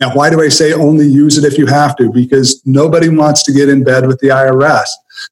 Now, 0.02 0.14
why 0.14 0.30
do 0.30 0.42
I 0.42 0.50
say 0.50 0.74
only 0.74 1.08
use 1.08 1.38
it 1.38 1.46
if 1.46 1.58
you 1.58 1.66
have 1.68 1.96
to? 1.96 2.12
Because 2.12 2.62
nobody 2.66 3.08
wants 3.08 3.44
to 3.44 3.54
get 3.54 3.70
in 3.70 3.86
bed 3.86 4.06
with 4.06 4.20
the 4.20 4.28
IRS. 4.28 4.90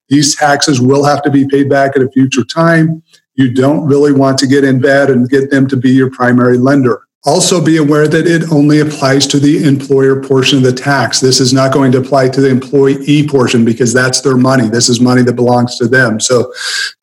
These 0.08 0.38
taxes 0.38 0.80
will 0.80 1.04
have 1.04 1.22
to 1.24 1.30
be 1.30 1.46
paid 1.46 1.70
back 1.70 1.98
at 1.98 2.02
a 2.02 2.10
future 2.12 2.46
time. 2.46 3.04
You 3.36 3.54
don't 3.54 3.86
really 3.86 4.14
want 4.14 4.38
to 4.38 4.48
get 4.48 4.64
in 4.64 4.80
bed 4.80 5.10
and 5.10 5.30
get 5.30 5.52
them 5.52 5.68
to 5.68 5.76
be 5.76 5.90
your 5.90 6.10
primary 6.10 6.58
lender. 6.58 7.07
Also, 7.26 7.64
be 7.64 7.78
aware 7.78 8.08
that 8.08 8.28
it 8.28 8.52
only 8.52 8.80
applies 8.80 9.28
to 9.28 9.40
the 9.40 9.66
employer 9.66 10.22
portion 10.22 10.60
of 10.60 10.64
the 10.64 10.72
tax. 10.72 11.20
This 11.20 11.40
is 11.40 11.52
not 11.52 11.74
going 11.74 11.92
to 11.92 11.98
apply 11.98 12.30
to 12.30 12.40
the 12.40 12.50
employee 12.50 13.28
portion 13.28 13.66
because 13.66 13.92
that's 13.92 14.22
their 14.22 14.38
money. 14.38 14.70
This 14.70 14.88
is 14.88 15.02
money 15.02 15.24
that 15.24 15.34
belongs 15.34 15.78
to 15.78 15.88
them. 15.88 16.20
So, 16.20 16.54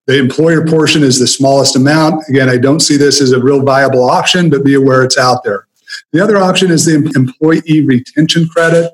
the 0.07 0.19
employer 0.19 0.67
portion 0.67 1.03
is 1.03 1.19
the 1.19 1.27
smallest 1.27 1.77
amount. 1.77 2.25
Again, 2.29 2.49
I 2.49 2.59
don't 2.59 2.81
see 2.81 2.97
this 2.97 3.21
as 3.21 3.33
a 3.33 3.41
real 3.41 3.63
viable 3.63 4.09
option, 4.09 4.51
but 4.51 4.65
be 4.65 4.75
aware 4.75 5.03
it's 5.03 5.19
out 5.19 5.43
there. 5.45 5.67
The 6.13 6.23
other 6.23 6.37
option 6.37 6.71
is 6.71 6.85
the 6.85 7.11
employee 7.17 7.83
retention 7.83 8.49
credit. 8.49 8.93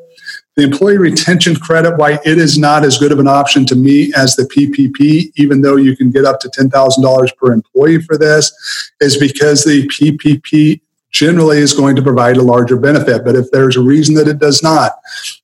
The 0.56 0.64
employee 0.64 0.98
retention 0.98 1.56
credit, 1.56 1.96
why 1.96 2.18
it 2.24 2.38
is 2.38 2.58
not 2.58 2.84
as 2.84 2.98
good 2.98 3.12
of 3.12 3.18
an 3.18 3.28
option 3.28 3.64
to 3.66 3.74
me 3.74 4.12
as 4.16 4.36
the 4.36 4.44
PPP, 4.44 5.32
even 5.36 5.62
though 5.62 5.76
you 5.76 5.96
can 5.96 6.10
get 6.10 6.24
up 6.24 6.40
to 6.40 6.48
$10,000 6.48 7.36
per 7.36 7.52
employee 7.52 8.02
for 8.02 8.18
this, 8.18 8.52
is 9.00 9.16
because 9.16 9.64
the 9.64 9.86
PPP 9.88 10.80
generally 11.10 11.58
is 11.58 11.72
going 11.72 11.96
to 11.96 12.02
provide 12.02 12.36
a 12.36 12.42
larger 12.42 12.76
benefit. 12.76 13.24
But 13.24 13.36
if 13.36 13.50
there's 13.50 13.76
a 13.76 13.82
reason 13.82 14.14
that 14.16 14.28
it 14.28 14.38
does 14.38 14.62
not, 14.62 14.92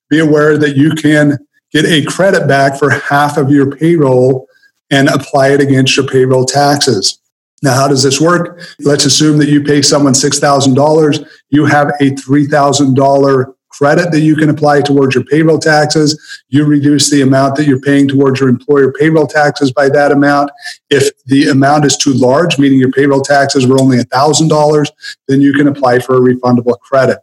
be 0.08 0.18
aware 0.18 0.56
that 0.56 0.76
you 0.76 0.90
can 0.92 1.38
get 1.73 1.85
a 1.85 2.04
credit 2.04 2.46
back 2.46 2.78
for 2.78 2.90
half 2.90 3.37
of 3.37 3.50
your 3.50 3.75
payroll 3.76 4.46
and 4.90 5.08
apply 5.08 5.49
it 5.49 5.61
against 5.61 5.96
your 5.96 6.06
payroll 6.06 6.44
taxes. 6.44 7.18
Now, 7.62 7.75
how 7.75 7.88
does 7.88 8.02
this 8.02 8.20
work? 8.20 8.61
Let's 8.80 9.06
assume 9.06 9.38
that 9.38 9.49
you 9.49 9.62
pay 9.62 9.82
someone 9.82 10.12
$6,000. 10.12 11.26
You 11.50 11.64
have 11.64 11.88
a 12.00 12.11
$3,000 12.11 13.54
credit 13.76 14.11
that 14.12 14.21
you 14.21 14.37
can 14.37 14.49
apply 14.49 14.80
towards 14.80 15.14
your 15.14 15.25
payroll 15.25 15.59
taxes. 15.59 16.18
You 16.49 16.64
reduce 16.64 17.11
the 17.11 17.23
amount 17.23 17.56
that 17.56 17.66
you're 17.66 17.80
paying 17.80 18.09
towards 18.09 18.40
your 18.40 18.49
employer 18.49 18.92
payroll 18.92 19.26
taxes 19.26 19.73
by 19.73 19.88
that 19.90 20.12
amount. 20.12 20.50
If 20.90 21.11
the 21.25 21.49
amount 21.49 21.85
is 21.85 21.97
too 21.97 22.12
large, 22.12 22.59
meaning 22.59 22.78
your 22.78 22.92
payroll 22.92 23.23
taxes 23.23 23.66
were 23.66 23.80
only 23.80 23.99
$1,000, 23.99 24.90
then 25.28 25.40
you 25.40 25.52
can 25.52 25.68
apply 25.68 25.99
for 25.99 26.16
a 26.16 26.21
refundable 26.21 26.78
credit. 26.80 27.18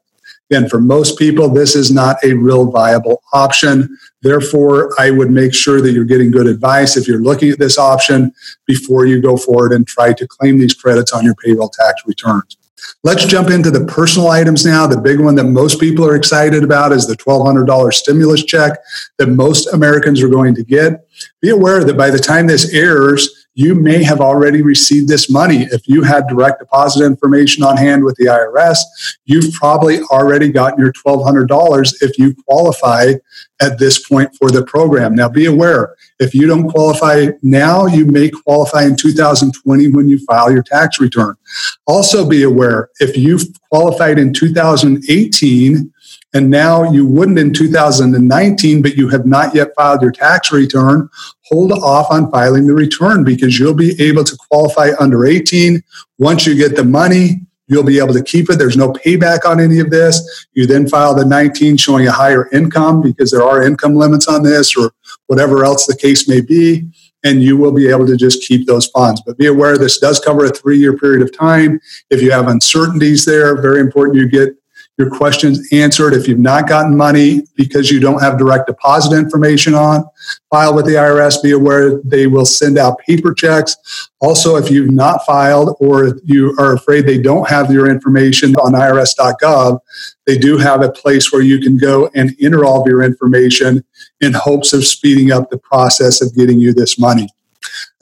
Again, 0.52 0.70
for 0.70 0.80
most 0.80 1.18
people, 1.18 1.50
this 1.50 1.76
is 1.76 1.92
not 1.92 2.18
a 2.24 2.34
real 2.34 2.70
viable 2.70 3.24
option. 3.34 3.98
Therefore, 4.22 4.92
I 5.00 5.10
would 5.10 5.32
make 5.32 5.54
sure 5.54 5.82
that 5.82 5.94
you're 5.94 6.06
getting 6.06 6.32
good 6.32 6.48
advice 6.48 6.96
if 6.96 7.08
you're 7.08 7.22
looking 7.22 7.50
at 7.50 7.60
this 7.60 7.80
option 7.80 8.32
before 8.68 9.06
you 9.06 9.22
go 9.22 9.38
forward 9.38 9.72
and 9.72 9.88
try 9.88 10.14
to 10.14 10.28
claim 10.28 10.60
these 10.60 10.74
credits 10.76 11.12
on 11.12 11.24
your 11.24 11.36
payroll 11.36 11.70
tax 11.70 12.04
returns. 12.06 12.58
Let's 13.04 13.26
jump 13.26 13.50
into 13.50 13.70
the 13.70 13.86
personal 13.86 14.30
items 14.30 14.66
now. 14.66 14.88
The 14.88 15.00
big 15.00 15.20
one 15.20 15.36
that 15.36 15.44
most 15.46 15.80
people 15.80 16.06
are 16.06 16.16
excited 16.16 16.64
about 16.64 16.92
is 16.92 17.06
the 17.06 17.18
$1,200 17.18 17.94
stimulus 17.94 18.44
check 18.44 18.80
that 19.18 19.28
most 19.28 19.74
Americans 19.74 20.22
are 20.24 20.30
going 20.30 20.56
to 20.56 20.64
get. 20.64 21.06
Be 21.42 21.50
aware 21.50 21.84
that 21.84 21.98
by 21.98 22.10
the 22.10 22.20
time 22.20 22.48
this 22.48 22.74
airs, 22.74 23.43
you 23.56 23.76
may 23.76 24.04
have 24.04 24.20
already 24.20 24.62
received 24.62 25.08
this 25.08 25.30
money. 25.30 25.68
If 25.72 25.88
you 25.88 26.04
had 26.04 26.28
direct 26.28 26.60
deposit 26.60 27.06
information 27.06 27.64
on 27.64 27.78
hand 27.78 28.04
with 28.04 28.16
the 28.16 28.26
IRS, 28.26 28.78
you've 29.26 29.54
probably 29.54 30.02
already 30.04 30.52
gotten 30.52 30.80
your 30.80 30.92
$1,200 30.92 31.94
if 32.02 32.18
you 32.18 32.36
qualify 32.48 33.14
at 33.62 33.78
this 33.78 34.08
point 34.08 34.36
for 34.36 34.50
the 34.50 34.66
program. 34.66 35.16
Now, 35.16 35.30
be 35.30 35.46
aware 35.46 35.96
if 36.20 36.34
you 36.34 36.48
don't 36.48 36.70
qualify 36.70 37.28
now, 37.42 37.86
you 37.86 38.06
may 38.06 38.30
qualify 38.30 38.86
in 38.86 38.96
2020 38.96 39.90
when 39.90 40.08
you 40.08 40.20
file 40.26 40.52
your 40.52 40.64
tax 40.64 41.00
return. 41.00 41.36
Also, 41.86 42.28
be 42.28 42.44
aware 42.44 42.90
if 43.00 43.16
you've 43.16 43.44
qualified 43.70 44.18
in 44.18 44.34
2018, 44.34 45.93
and 46.34 46.50
now 46.50 46.92
you 46.92 47.06
wouldn't 47.06 47.38
in 47.38 47.54
2019, 47.54 48.82
but 48.82 48.96
you 48.96 49.08
have 49.10 49.26
not 49.26 49.54
yet 49.54 49.70
filed 49.76 50.02
your 50.02 50.12
tax 50.12 50.52
return, 50.52 51.10
hold 51.46 51.72
off 51.72 52.08
on 52.10 52.32
filing 52.32 52.66
the 52.66 52.74
return 52.74 53.24
because 53.24 53.60
you'll 53.60 53.76
be 53.76 54.02
able 54.02 54.24
to 54.24 54.38
qualify 54.50 54.92
under 55.00 55.26
18. 55.26 55.84
Once 56.18 56.48
you 56.48 56.56
get 56.56 56.76
the 56.76 56.84
money, 56.84 57.42
you'll 57.68 57.84
be 57.84 58.00
able 58.00 58.14
to 58.14 58.24
keep 58.24 58.50
it. 58.50 58.58
There's 58.58 58.78
no 58.78 58.92
payback 58.92 59.46
on 59.46 59.60
any 59.60 59.80
of 59.80 59.92
this. 59.92 60.48
You 60.54 60.66
then 60.66 60.88
file 60.88 61.14
the 61.14 61.26
19 61.26 61.78
showing 61.78 62.08
a 62.08 62.12
higher 62.12 62.50
income 62.52 63.02
because 63.02 63.30
there 63.30 63.44
are 63.44 63.64
income 63.64 63.96
limits 63.96 64.28
on 64.28 64.44
this 64.44 64.76
or 64.76 64.92
whatever 65.28 65.64
else 65.64 65.86
the 65.86 65.96
case 65.96 66.28
may 66.28 66.42
be. 66.42 66.90
And 67.26 67.42
you 67.42 67.56
will 67.56 67.72
be 67.72 67.88
able 67.88 68.06
to 68.08 68.18
just 68.18 68.44
keep 68.44 68.68
those 68.68 68.88
funds. 68.88 69.22
But 69.26 69.38
be 69.38 69.46
aware 69.46 69.78
this 69.78 69.98
does 69.98 70.20
cover 70.20 70.44
a 70.44 70.50
three 70.50 70.78
year 70.78 70.98
period 70.98 71.22
of 71.22 71.38
time. 71.38 71.80
If 72.10 72.22
you 72.22 72.32
have 72.32 72.50
uncertainties 72.50 73.24
there, 73.24 73.62
very 73.62 73.80
important 73.80 74.18
you 74.18 74.28
get 74.28 74.58
your 74.98 75.10
questions 75.10 75.68
answered. 75.72 76.14
If 76.14 76.28
you've 76.28 76.40
not 76.40 76.68
gotten 76.68 76.96
money 76.96 77.42
because 77.56 77.90
you 77.90 78.00
don't 78.00 78.22
have 78.22 78.38
direct 78.38 78.68
deposit 78.68 79.18
information 79.18 79.74
on 79.74 80.06
file 80.52 80.76
with 80.76 80.86
the 80.86 80.94
IRS, 80.94 81.42
be 81.42 81.52
aware 81.52 82.00
they 82.04 82.28
will 82.28 82.46
send 82.46 82.78
out 82.78 83.00
paper 83.00 83.34
checks. 83.34 83.76
Also, 84.22 84.56
if 84.56 84.70
you've 84.70 84.92
not 84.92 85.26
filed 85.26 85.76
or 85.80 86.20
you 86.24 86.56
are 86.60 86.74
afraid 86.74 87.08
they 87.08 87.18
don't 87.18 87.50
have 87.50 87.72
your 87.72 87.90
information 87.90 88.56
on 88.58 88.74
irs.gov, 88.74 89.80
they 90.28 90.38
do 90.38 90.58
have 90.58 90.82
a 90.82 90.92
place 90.92 91.34
where 91.34 91.42
you 91.42 91.60
can 91.60 91.78
go 91.78 92.10
and 92.14 92.36
enter 92.40 92.64
all 92.64 92.82
of 92.82 92.88
your 92.88 93.02
information 93.02 93.84
in 94.22 94.34
hopes 94.34 94.74
of 94.74 94.86
speeding 94.86 95.32
up 95.32 95.50
the 95.50 95.58
process 95.58 96.22
of 96.22 96.36
getting 96.36 96.60
you 96.60 96.74
this 96.74 97.00
money. 97.00 97.28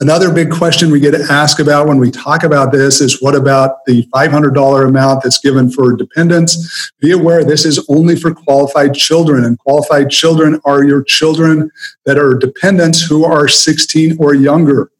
Another 0.00 0.32
big 0.32 0.50
question 0.50 0.90
we 0.90 0.98
get 0.98 1.14
asked 1.14 1.60
about 1.60 1.86
when 1.86 1.98
we 1.98 2.10
talk 2.10 2.42
about 2.42 2.72
this 2.72 3.00
is 3.00 3.22
what 3.22 3.36
about 3.36 3.84
the 3.86 4.04
$500 4.12 4.88
amount 4.88 5.22
that's 5.22 5.38
given 5.38 5.70
for 5.70 5.94
dependents? 5.94 6.92
Be 7.00 7.12
aware 7.12 7.44
this 7.44 7.64
is 7.64 7.84
only 7.88 8.16
for 8.16 8.34
qualified 8.34 8.94
children, 8.94 9.44
and 9.44 9.58
qualified 9.58 10.10
children 10.10 10.60
are 10.64 10.82
your 10.82 11.04
children 11.04 11.70
that 12.04 12.18
are 12.18 12.34
dependents 12.34 13.00
who 13.00 13.24
are 13.24 13.46
16 13.46 14.16
or 14.18 14.34
younger. 14.34 14.90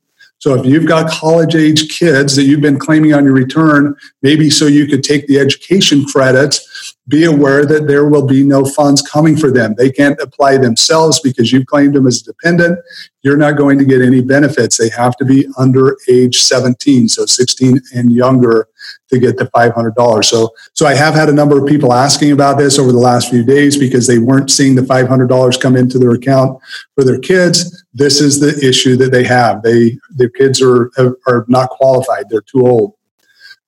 So 0.42 0.54
if 0.54 0.66
you've 0.66 0.88
got 0.88 1.08
college 1.08 1.54
age 1.54 1.96
kids 1.96 2.34
that 2.34 2.42
you've 2.42 2.60
been 2.60 2.80
claiming 2.80 3.14
on 3.14 3.24
your 3.24 3.32
return, 3.32 3.94
maybe 4.22 4.50
so 4.50 4.66
you 4.66 4.88
could 4.88 5.04
take 5.04 5.28
the 5.28 5.38
education 5.38 6.04
credits, 6.04 6.96
be 7.06 7.22
aware 7.22 7.64
that 7.64 7.86
there 7.86 8.08
will 8.08 8.26
be 8.26 8.42
no 8.42 8.64
funds 8.64 9.02
coming 9.02 9.36
for 9.36 9.52
them. 9.52 9.76
They 9.78 9.88
can't 9.88 10.20
apply 10.20 10.56
themselves 10.56 11.20
because 11.20 11.52
you've 11.52 11.66
claimed 11.66 11.94
them 11.94 12.08
as 12.08 12.22
a 12.22 12.24
dependent. 12.24 12.80
You're 13.22 13.36
not 13.36 13.56
going 13.56 13.78
to 13.78 13.84
get 13.84 14.02
any 14.02 14.20
benefits. 14.20 14.76
They 14.76 14.88
have 14.88 15.16
to 15.18 15.24
be 15.24 15.46
under 15.58 15.96
age 16.10 16.40
17, 16.40 17.08
so 17.08 17.24
16 17.24 17.80
and 17.94 18.10
younger 18.10 18.66
to 19.10 19.20
get 19.20 19.36
the 19.36 19.44
$500. 19.44 20.24
So, 20.24 20.50
so 20.74 20.86
I 20.86 20.94
have 20.94 21.14
had 21.14 21.28
a 21.28 21.32
number 21.32 21.56
of 21.56 21.68
people 21.68 21.92
asking 21.92 22.32
about 22.32 22.58
this 22.58 22.80
over 22.80 22.90
the 22.90 22.98
last 22.98 23.30
few 23.30 23.44
days 23.44 23.78
because 23.78 24.08
they 24.08 24.18
weren't 24.18 24.50
seeing 24.50 24.74
the 24.74 24.82
$500 24.82 25.60
come 25.60 25.76
into 25.76 26.00
their 26.00 26.10
account 26.10 26.60
for 26.96 27.04
their 27.04 27.20
kids. 27.20 27.81
This 27.94 28.20
is 28.20 28.40
the 28.40 28.66
issue 28.66 28.96
that 28.96 29.12
they 29.12 29.24
have. 29.24 29.62
They, 29.62 29.98
their 30.10 30.30
kids 30.30 30.62
are, 30.62 30.90
are 31.26 31.44
not 31.48 31.70
qualified. 31.70 32.28
They're 32.30 32.40
too 32.40 32.66
old. 32.66 32.94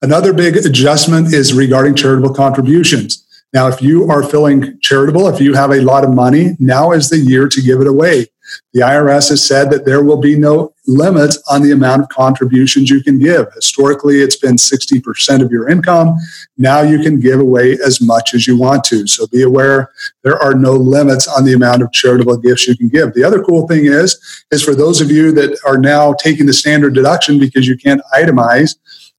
Another 0.03 0.33
big 0.33 0.57
adjustment 0.57 1.33
is 1.33 1.53
regarding 1.53 1.95
charitable 1.95 2.35
contributions. 2.35 3.27
Now, 3.53 3.69
if 3.69 3.81
you 3.81 4.11
are 4.11 4.23
feeling 4.23 4.79
charitable, 4.81 5.29
if 5.29 5.41
you 5.41 5.55
have 5.55 5.71
a 5.71 5.81
lot 5.81 6.05
of 6.05 6.13
money, 6.13 6.57
now 6.59 6.93
is 6.93 7.09
the 7.09 7.19
year 7.19 7.49
to 7.49 7.63
give 7.63 7.81
it 7.81 7.87
away. 7.87 8.27
The 8.73 8.81
IRS 8.81 9.31
has 9.31 9.45
said 9.45 9.71
that 9.71 9.85
there 9.85 10.03
will 10.03 10.21
be 10.21 10.39
no 10.39 10.75
limits 10.87 11.43
on 11.51 11.63
the 11.63 11.73
amount 11.73 12.03
of 12.03 12.09
contributions 12.09 12.91
you 12.91 13.03
can 13.03 13.19
give. 13.19 13.47
Historically, 13.55 14.21
it's 14.21 14.37
been 14.37 14.57
60% 14.57 15.43
of 15.43 15.51
your 15.51 15.69
income. 15.69 16.17
Now 16.59 16.83
you 16.83 17.01
can 17.01 17.21
give 17.21 17.41
away 17.41 17.79
as 17.85 18.01
much 18.01 18.35
as 18.35 18.47
you 18.47 18.59
want 18.59 18.85
to. 18.85 19.07
So 19.07 19.27
be 19.27 19.43
aware 19.43 19.91
there 20.23 20.39
are 20.39 20.55
no 20.55 20.73
limits 20.73 21.27
on 21.29 21.45
the 21.45 21.55
amount 21.55 21.83
of 21.83 21.93
charitable 21.93 22.37
gifts 22.39 22.67
you 22.67 22.77
can 22.77 22.89
give. 22.89 23.15
The 23.15 23.25
other 23.25 23.43
cool 23.43 23.67
thing 23.67 23.87
is, 23.87 24.19
is 24.51 24.63
for 24.63 24.75
those 24.75 25.01
of 25.01 25.11
you 25.11 25.33
that 25.33 25.59
are 25.67 25.79
now 25.79 26.13
taking 26.13 26.47
the 26.47 26.53
standard 26.53 26.95
deduction 26.95 27.39
because 27.39 27.67
you 27.67 27.77
can't 27.77 28.03
itemize, 28.15 28.77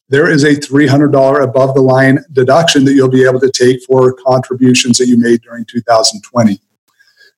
there 0.10 0.29
is 0.29 0.44
a 0.44 0.55
$300 0.55 1.44
above 1.44 1.74
the 1.74 1.82
line 1.82 2.20
deduction 2.32 2.86
that 2.86 2.94
you'll 2.94 3.10
be 3.10 3.25
able 3.25 3.39
to 3.39 3.51
take 3.51 3.84
for 3.84 4.13
contributions 4.13 5.00
that 5.00 5.08
you 5.08 5.17
made 5.17 5.41
during 5.41 5.65
2020. 5.65 6.60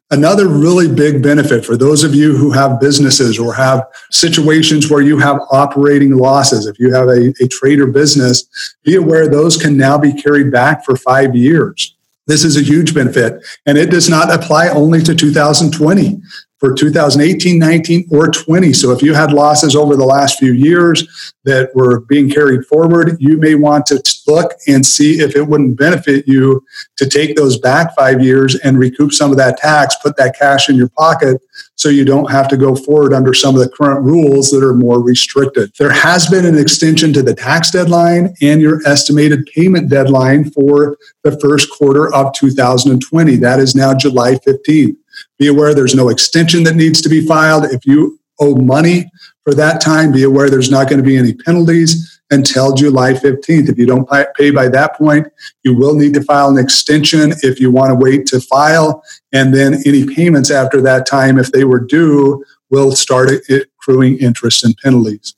Another 0.09 0.47
really 0.47 0.87
big 0.87 1.21
benefit 1.21 1.65
for 1.65 1.75
those 1.75 2.05
of 2.05 2.15
you 2.15 2.37
who 2.37 2.51
have 2.51 2.79
businesses 2.79 3.37
or 3.37 3.53
have 3.53 3.85
situations 4.09 4.89
where 4.89 5.01
you 5.01 5.17
have 5.19 5.41
operating 5.51 6.15
losses, 6.15 6.65
if 6.65 6.79
you 6.79 6.93
have 6.93 7.09
a, 7.09 7.33
a 7.41 7.47
trade 7.49 7.79
or 7.79 7.87
business, 7.87 8.45
be 8.83 8.95
aware 8.95 9.27
those 9.27 9.57
can 9.57 9.75
now 9.75 9.97
be 9.97 10.13
carried 10.13 10.49
back 10.49 10.85
for 10.85 10.95
five 10.95 11.35
years. 11.35 11.93
This 12.25 12.45
is 12.45 12.55
a 12.55 12.61
huge 12.61 12.93
benefit, 12.93 13.45
and 13.65 13.77
it 13.77 13.89
does 13.89 14.09
not 14.09 14.33
apply 14.33 14.69
only 14.69 15.01
to 15.01 15.13
2020 15.13 16.21
for 16.59 16.73
2018, 16.73 17.59
19, 17.59 18.07
or 18.11 18.29
20. 18.29 18.73
So 18.73 18.91
if 18.91 19.01
you 19.01 19.13
had 19.13 19.31
losses 19.31 19.75
over 19.75 19.95
the 19.95 20.05
last 20.05 20.39
few 20.39 20.53
years 20.53 21.33
that 21.43 21.69
were 21.75 22.01
being 22.01 22.29
carried 22.29 22.65
forward, 22.65 23.17
you 23.19 23.37
may 23.37 23.55
want 23.55 23.85
to 23.87 24.01
look 24.27 24.53
and 24.67 24.85
see 24.85 25.19
if 25.19 25.35
it 25.35 25.43
wouldn't 25.43 25.77
benefit 25.77 26.27
you 26.27 26.65
to 26.97 27.07
take 27.07 27.35
those 27.35 27.57
back 27.57 27.95
five 27.95 28.23
years 28.23 28.55
and 28.55 28.79
recoup 28.79 29.13
some 29.13 29.31
of 29.31 29.37
that 29.37 29.57
tax, 29.57 29.95
put 30.01 30.17
that 30.17 30.37
cash 30.37 30.67
in 30.67 30.75
your 30.75 30.89
pocket 30.89 31.41
so 31.75 31.89
you 31.89 32.03
don't 32.03 32.31
have 32.31 32.47
to 32.47 32.57
go 32.57 32.75
forward 32.75 33.13
under 33.13 33.33
some 33.33 33.55
of 33.55 33.61
the 33.61 33.69
current 33.69 34.03
rules 34.03 34.49
that 34.49 34.63
are 34.63 34.73
more 34.73 35.01
restricted. 35.01 35.71
There 35.77 35.91
has 35.91 36.27
been 36.27 36.45
an 36.45 36.57
extension 36.57 37.13
to 37.13 37.21
the 37.21 37.35
tax 37.35 37.69
deadline 37.69 38.33
and 38.41 38.61
your 38.61 38.81
estimated 38.87 39.47
payment 39.53 39.89
deadline 39.89 40.49
for 40.49 40.97
the 41.23 41.39
first 41.39 41.69
quarter 41.69 42.13
of 42.13 42.33
2020. 42.33 43.35
That 43.35 43.59
is 43.59 43.75
now 43.75 43.93
July 43.93 44.35
15th. 44.35 44.97
Be 45.39 45.48
aware 45.48 45.74
there's 45.74 45.96
no 45.96 46.10
extension 46.10 46.63
that 46.63 46.75
needs 46.75 47.01
to 47.01 47.10
be 47.10 47.25
filed. 47.25 47.65
If 47.65 47.86
you 47.86 48.20
owe 48.39 48.56
money 48.56 49.10
for 49.44 49.53
that 49.53 49.82
time, 49.82 50.12
be 50.12 50.24
aware 50.24 50.50
there's 50.50 50.72
not 50.72 50.89
going 50.89 51.01
to 51.01 51.08
be 51.08 51.17
any 51.17 51.34
penalties 51.34 52.20
until 52.29 52.74
July 52.74 53.13
15th. 53.13 53.70
If 53.70 53.77
you 53.77 53.86
don't 53.86 54.10
pay 54.36 54.51
by 54.51 54.67
that 54.70 54.98
point, 54.98 55.27
you 55.63 55.75
will 55.75 55.96
need 55.96 56.13
to 56.15 56.24
file 56.24 56.50
an 56.50 56.58
extension 56.58 57.34
if 57.41 57.60
you 57.60 57.72
want 57.72 57.91
to 57.91 57.96
wait 57.96 58.25
to 58.27 58.41
file. 58.41 59.03
And 59.32 59.53
then 59.53 59.82
any 59.86 60.06
payments 60.06 60.51
after 60.51 60.82
that 60.82 61.06
time, 61.06 61.39
if 61.39 61.51
they 61.51 61.63
were 61.63 61.79
due, 61.79 62.44
will 62.70 62.91
start 62.91 63.29
accruing 63.50 64.17
interest 64.17 64.65
and 64.65 64.75
penalties. 64.84 65.36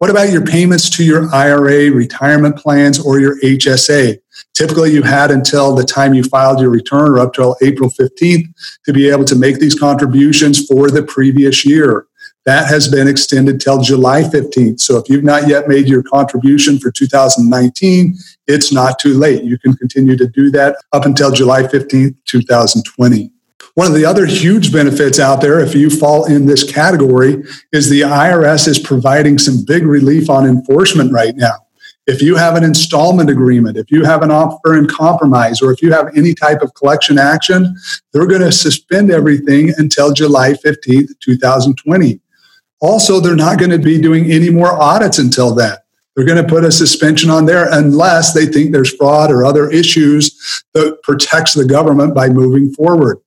What 0.00 0.08
about 0.08 0.30
your 0.30 0.46
payments 0.46 0.88
to 0.96 1.04
your 1.04 1.28
IRA, 1.30 1.90
retirement 1.90 2.56
plans, 2.56 2.98
or 2.98 3.20
your 3.20 3.38
HSA? 3.40 4.16
Typically, 4.54 4.94
you 4.94 5.02
had 5.02 5.30
until 5.30 5.74
the 5.74 5.84
time 5.84 6.14
you 6.14 6.24
filed 6.24 6.58
your 6.58 6.70
return 6.70 7.10
or 7.10 7.18
up 7.18 7.34
till 7.34 7.54
April 7.60 7.90
15th 7.90 8.46
to 8.86 8.92
be 8.94 9.10
able 9.10 9.26
to 9.26 9.34
make 9.34 9.58
these 9.58 9.78
contributions 9.78 10.64
for 10.64 10.90
the 10.90 11.02
previous 11.02 11.66
year. 11.66 12.06
That 12.46 12.66
has 12.68 12.88
been 12.88 13.08
extended 13.08 13.60
till 13.60 13.82
July 13.82 14.22
15th. 14.22 14.80
So 14.80 14.96
if 14.96 15.10
you've 15.10 15.22
not 15.22 15.48
yet 15.48 15.68
made 15.68 15.86
your 15.86 16.02
contribution 16.02 16.78
for 16.78 16.90
2019, 16.90 18.16
it's 18.46 18.72
not 18.72 18.98
too 18.98 19.18
late. 19.18 19.44
You 19.44 19.58
can 19.58 19.74
continue 19.74 20.16
to 20.16 20.26
do 20.26 20.50
that 20.52 20.76
up 20.94 21.04
until 21.04 21.30
July 21.30 21.64
15th, 21.64 22.16
2020. 22.24 23.30
One 23.74 23.86
of 23.86 23.94
the 23.94 24.04
other 24.04 24.26
huge 24.26 24.72
benefits 24.72 25.18
out 25.18 25.40
there, 25.40 25.60
if 25.60 25.74
you 25.74 25.90
fall 25.90 26.24
in 26.24 26.46
this 26.46 26.64
category, 26.64 27.42
is 27.72 27.88
the 27.88 28.02
IRS 28.02 28.66
is 28.66 28.78
providing 28.78 29.38
some 29.38 29.64
big 29.64 29.84
relief 29.84 30.28
on 30.28 30.46
enforcement 30.46 31.12
right 31.12 31.36
now. 31.36 31.54
If 32.06 32.20
you 32.20 32.34
have 32.36 32.56
an 32.56 32.64
installment 32.64 33.30
agreement, 33.30 33.76
if 33.76 33.90
you 33.90 34.04
have 34.04 34.22
an 34.22 34.30
offer 34.30 34.76
in 34.76 34.86
compromise, 34.88 35.62
or 35.62 35.70
if 35.70 35.80
you 35.82 35.92
have 35.92 36.08
any 36.16 36.34
type 36.34 36.62
of 36.62 36.74
collection 36.74 37.18
action, 37.18 37.76
they're 38.12 38.26
going 38.26 38.40
to 38.40 38.50
suspend 38.50 39.12
everything 39.12 39.72
until 39.76 40.12
July 40.12 40.54
15th, 40.54 41.10
2020. 41.20 42.20
Also, 42.80 43.20
they're 43.20 43.36
not 43.36 43.58
going 43.58 43.70
to 43.70 43.78
be 43.78 44.00
doing 44.00 44.30
any 44.30 44.50
more 44.50 44.72
audits 44.72 45.18
until 45.18 45.54
then. 45.54 45.76
They're 46.16 46.26
going 46.26 46.42
to 46.42 46.48
put 46.48 46.64
a 46.64 46.72
suspension 46.72 47.30
on 47.30 47.46
there 47.46 47.68
unless 47.70 48.32
they 48.32 48.46
think 48.46 48.72
there's 48.72 48.94
fraud 48.96 49.30
or 49.30 49.44
other 49.44 49.70
issues 49.70 50.64
that 50.74 51.00
protects 51.02 51.54
the 51.54 51.64
government 51.64 52.14
by 52.14 52.28
moving 52.28 52.72
forward. 52.72 53.18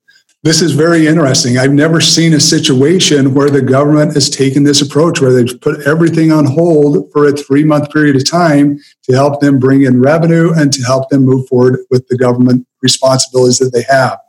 This 0.44 0.62
is 0.62 0.74
very 0.74 1.08
interesting. 1.08 1.58
I've 1.58 1.72
never 1.72 2.02
seen 2.02 2.34
a 2.34 2.40
situation 2.40 3.34
where 3.34 3.50
the 3.50 3.62
government 3.62 4.14
has 4.14 4.30
taken 4.30 4.64
this 4.64 4.82
approach 4.82 5.22
where 5.22 5.32
they've 5.32 5.62
put 5.62 5.88
everything 5.88 6.34
on 6.34 6.44
hold 6.44 7.10
for 7.14 7.28
a 7.28 7.32
three 7.32 7.64
month 7.64 7.92
period 7.92 8.18
of 8.18 8.30
time 8.30 8.78
to 9.04 9.14
help 9.14 9.40
them 9.40 9.58
bring 9.58 9.84
in 9.84 10.02
revenue 10.02 10.52
and 10.54 10.74
to 10.74 10.84
help 10.84 11.10
them 11.10 11.24
move 11.24 11.48
forward 11.48 11.80
with 11.90 12.06
the 12.10 12.18
government 12.18 12.68
responsibilities 12.82 13.58
that 13.60 13.72
they 13.72 13.84
have. 13.84 14.20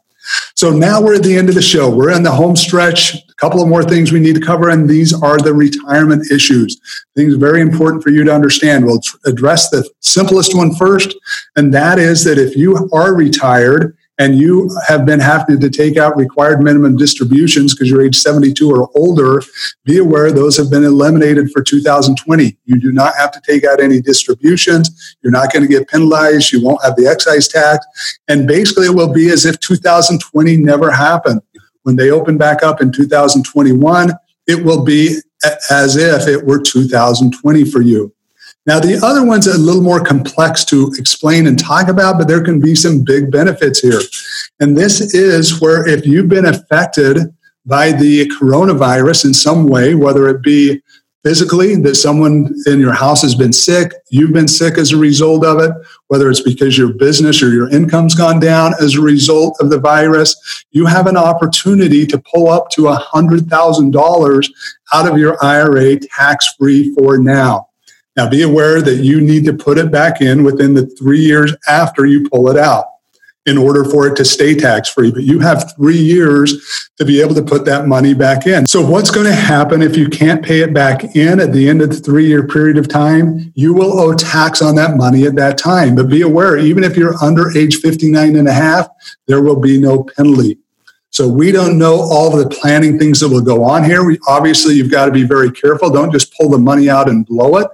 So 0.55 0.71
now 0.71 1.03
we're 1.03 1.17
at 1.17 1.25
the 1.25 1.37
end 1.37 1.49
of 1.49 1.57
the 1.57 1.63
show. 1.63 1.91
We're 1.91 2.15
in 2.17 2.23
the 2.23 2.31
home 2.31 2.55
stretch. 2.55 3.17
A 3.17 3.35
couple 3.39 3.61
of 3.61 3.69
more 3.69 3.83
things 3.83 4.13
we 4.13 4.21
need 4.21 4.37
to 4.37 4.41
cover, 4.41 4.71
and 4.71 4.89
these 4.89 5.13
are 5.13 5.37
the 5.37 5.53
retirement 5.53 6.31
issues. 6.31 6.81
Things 7.17 7.35
very 7.35 7.61
important 7.61 8.05
for 8.05 8.11
you 8.11 8.23
to 8.23 8.33
understand. 8.33 8.87
We'll 8.87 9.01
address 9.27 9.69
the 9.69 9.87
simplest 9.99 10.55
one 10.55 10.77
first, 10.77 11.15
and 11.57 11.75
that 11.75 11.99
is 11.99 12.23
that 12.23 12.39
if 12.39 12.57
you 12.57 12.89
are 12.93 13.15
retired 13.15 13.97
and 14.19 14.39
you 14.39 14.71
have 14.87 15.05
been 15.05 15.21
having 15.21 15.59
to 15.59 15.69
take 15.69 15.97
out 15.97 16.17
required 16.17 16.61
minimum 16.61 16.97
distributions 16.97 17.75
because 17.75 17.91
you're 17.91 18.03
age 18.03 18.17
72 18.17 18.71
or 18.71 18.89
older, 18.95 19.43
be 19.85 19.99
aware 19.99 20.31
those 20.31 20.57
have 20.57 20.71
been 20.71 20.85
eliminated 20.85 21.51
for 21.51 21.63
2020. 21.63 22.57
You 22.65 22.81
do 22.81 22.93
not 22.93 23.15
have 23.17 23.33
to 23.33 23.41
take 23.41 23.65
out 23.65 23.81
any 23.81 24.01
distributions. 24.01 25.17
You're 25.23 25.33
not 25.33 25.53
going 25.53 25.67
to 25.67 25.69
get 25.69 25.89
penalized. 25.89 26.53
You 26.53 26.63
won't 26.63 26.83
have 26.85 26.95
the 26.97 27.09
excise 27.09 27.49
tax. 27.49 27.85
And 28.29 28.47
basically, 28.47 28.87
it 28.87 28.95
will 28.95 29.13
be 29.13 29.31
as 29.31 29.45
if 29.45 29.59
2020 29.61 30.57
never 30.59 30.91
happened. 30.91 31.43
When 31.83 31.97
they 31.97 32.11
open 32.11 32.39
back 32.39 32.63
up 32.63 32.81
in 32.81 32.93
2021, 32.93 34.13
it 34.47 34.65
will 34.65 34.85
be 34.85 35.19
as 35.71 35.97
if 35.97 36.29
it 36.29 36.47
were 36.47 36.63
2020 36.63 37.71
for 37.71 37.83
you. 37.83 38.15
Now, 38.67 38.81
the 38.81 38.99
other 39.05 39.25
one's 39.25 39.47
a 39.47 39.59
little 39.59 39.83
more 39.83 40.03
complex 40.03 40.65
to 40.67 40.91
explain 40.97 41.47
and 41.47 41.59
talk 41.59 41.89
about, 41.89 42.17
but 42.19 42.29
there 42.29 42.43
can 42.43 42.61
be 42.61 42.75
some 42.75 43.05
big 43.05 43.31
benefits 43.31 43.81
here. 43.81 44.01
And 44.59 44.77
this 44.77 45.01
is 45.15 45.61
where 45.61 45.87
if 45.87 46.07
you've 46.07 46.29
been 46.29 46.47
affected 46.47 47.19
by 47.67 47.93
the 47.93 48.27
coronavirus 48.29 49.27
in 49.27 49.35
some 49.35 49.67
way, 49.67 49.95
whether 49.95 50.29
it 50.29 50.43
be 50.43 50.83
physically 51.25 51.75
that 51.77 51.95
someone 51.95 52.55
in 52.67 52.79
your 52.79 52.93
house 52.93 53.23
has 53.23 53.35
been 53.35 53.53
sick, 53.53 53.93
you've 54.11 54.33
been 54.33 54.49
sick 54.49 54.77
as 54.77 54.93
a 54.93 54.97
result 54.97 55.45
of 55.45 55.59
it, 55.59 55.73
whether 56.09 56.31
it's 56.31 56.43
because 56.43 56.77
your 56.77 56.93
business 56.93 57.43
or 57.43 57.51
your 57.51 57.71
income's 57.71 58.15
gone 58.15 58.39
down 58.39 58.75
as 58.81 58.95
a 58.95 59.01
result 59.01 59.57
of 59.61 59.71
the 59.71 59.81
virus, 59.81 60.65
you 60.71 60.85
have 60.87 61.07
an 61.07 61.17
opportunity 61.17 62.07
to 62.07 62.23
pull 62.35 62.51
up 62.51 62.69
to 62.71 62.83
$100,000 62.83 64.51
out 64.93 65.11
of 65.11 65.19
your 65.19 65.43
IRA 65.43 65.99
tax 65.99 66.55
free 66.59 66.95
for 66.95 67.19
now. 67.19 67.69
Now, 68.17 68.29
be 68.29 68.43
aware 68.43 68.81
that 68.81 68.97
you 68.97 69.21
need 69.21 69.45
to 69.47 69.53
put 69.53 69.79
it 69.79 69.91
back 69.91 70.21
in 70.21 70.45
within 70.45 70.75
the 70.75 70.87
three 70.87 71.21
years 71.21 71.55
after 71.69 72.07
you 72.07 72.29
pull 72.29 72.49
it 72.49 72.57
out 72.57 72.87
in 73.47 73.59
order 73.59 73.85
for 73.85 74.07
it 74.07 74.17
to 74.17 74.25
stay 74.25 74.55
tax 74.55 74.89
free. 74.89 75.11
But 75.11 75.25
you 75.25 75.39
have 75.41 75.75
three 75.77 75.99
years 75.99 76.91
to 76.97 77.05
be 77.05 77.21
able 77.21 77.35
to 77.35 77.43
put 77.43 77.65
that 77.67 77.87
money 77.87 78.15
back 78.15 78.47
in. 78.47 78.67
So, 78.67 78.85
what's 78.85 79.11
going 79.11 79.27
to 79.27 79.35
happen 79.35 79.83
if 79.83 79.97
you 79.97 80.09
can't 80.09 80.45
pay 80.45 80.61
it 80.61 80.73
back 80.73 81.17
in 81.17 81.41
at 81.41 81.53
the 81.53 81.69
end 81.69 81.83
of 81.83 81.91
the 81.91 81.97
three 81.97 82.27
year 82.27 82.47
period 82.47 82.79
of 82.79 82.89
time? 82.89 83.53
You 83.55 83.75
will 83.75 83.99
owe 84.01 84.15
tax 84.15 84.63
on 84.63 84.77
that 84.77 84.97
money 84.97 85.27
at 85.27 85.35
that 85.35 85.59
time. 85.59 85.95
But 85.97 86.09
be 86.09 86.23
aware, 86.23 86.57
even 86.57 86.85
if 86.85 86.97
you're 86.97 87.17
under 87.23 87.57
age 87.57 87.77
59 87.77 88.37
and 88.37 88.49
a 88.49 88.53
half, 88.53 88.89
there 89.27 89.43
will 89.43 89.61
be 89.61 89.79
no 89.79 90.05
penalty. 90.05 90.59
So 91.15 91.29
we 91.29 91.53
don't 91.53 91.79
know 91.79 91.95
all 91.95 92.37
the 92.37 92.49
planning 92.49 92.99
things 92.99 93.21
that 93.21 93.29
will 93.29 93.41
go 93.41 93.63
on 93.63 93.85
here. 93.85 94.05
We, 94.05 94.19
obviously, 94.27 94.75
you've 94.75 94.91
got 94.91 95.07
to 95.07 95.13
be 95.13 95.23
very 95.23 95.49
careful. 95.49 95.89
Don't 95.89 96.11
just 96.11 96.35
pull 96.35 96.51
the 96.51 96.59
money 96.59 96.89
out 96.89 97.09
and 97.09 97.25
blow 97.25 97.59
it. 97.59 97.69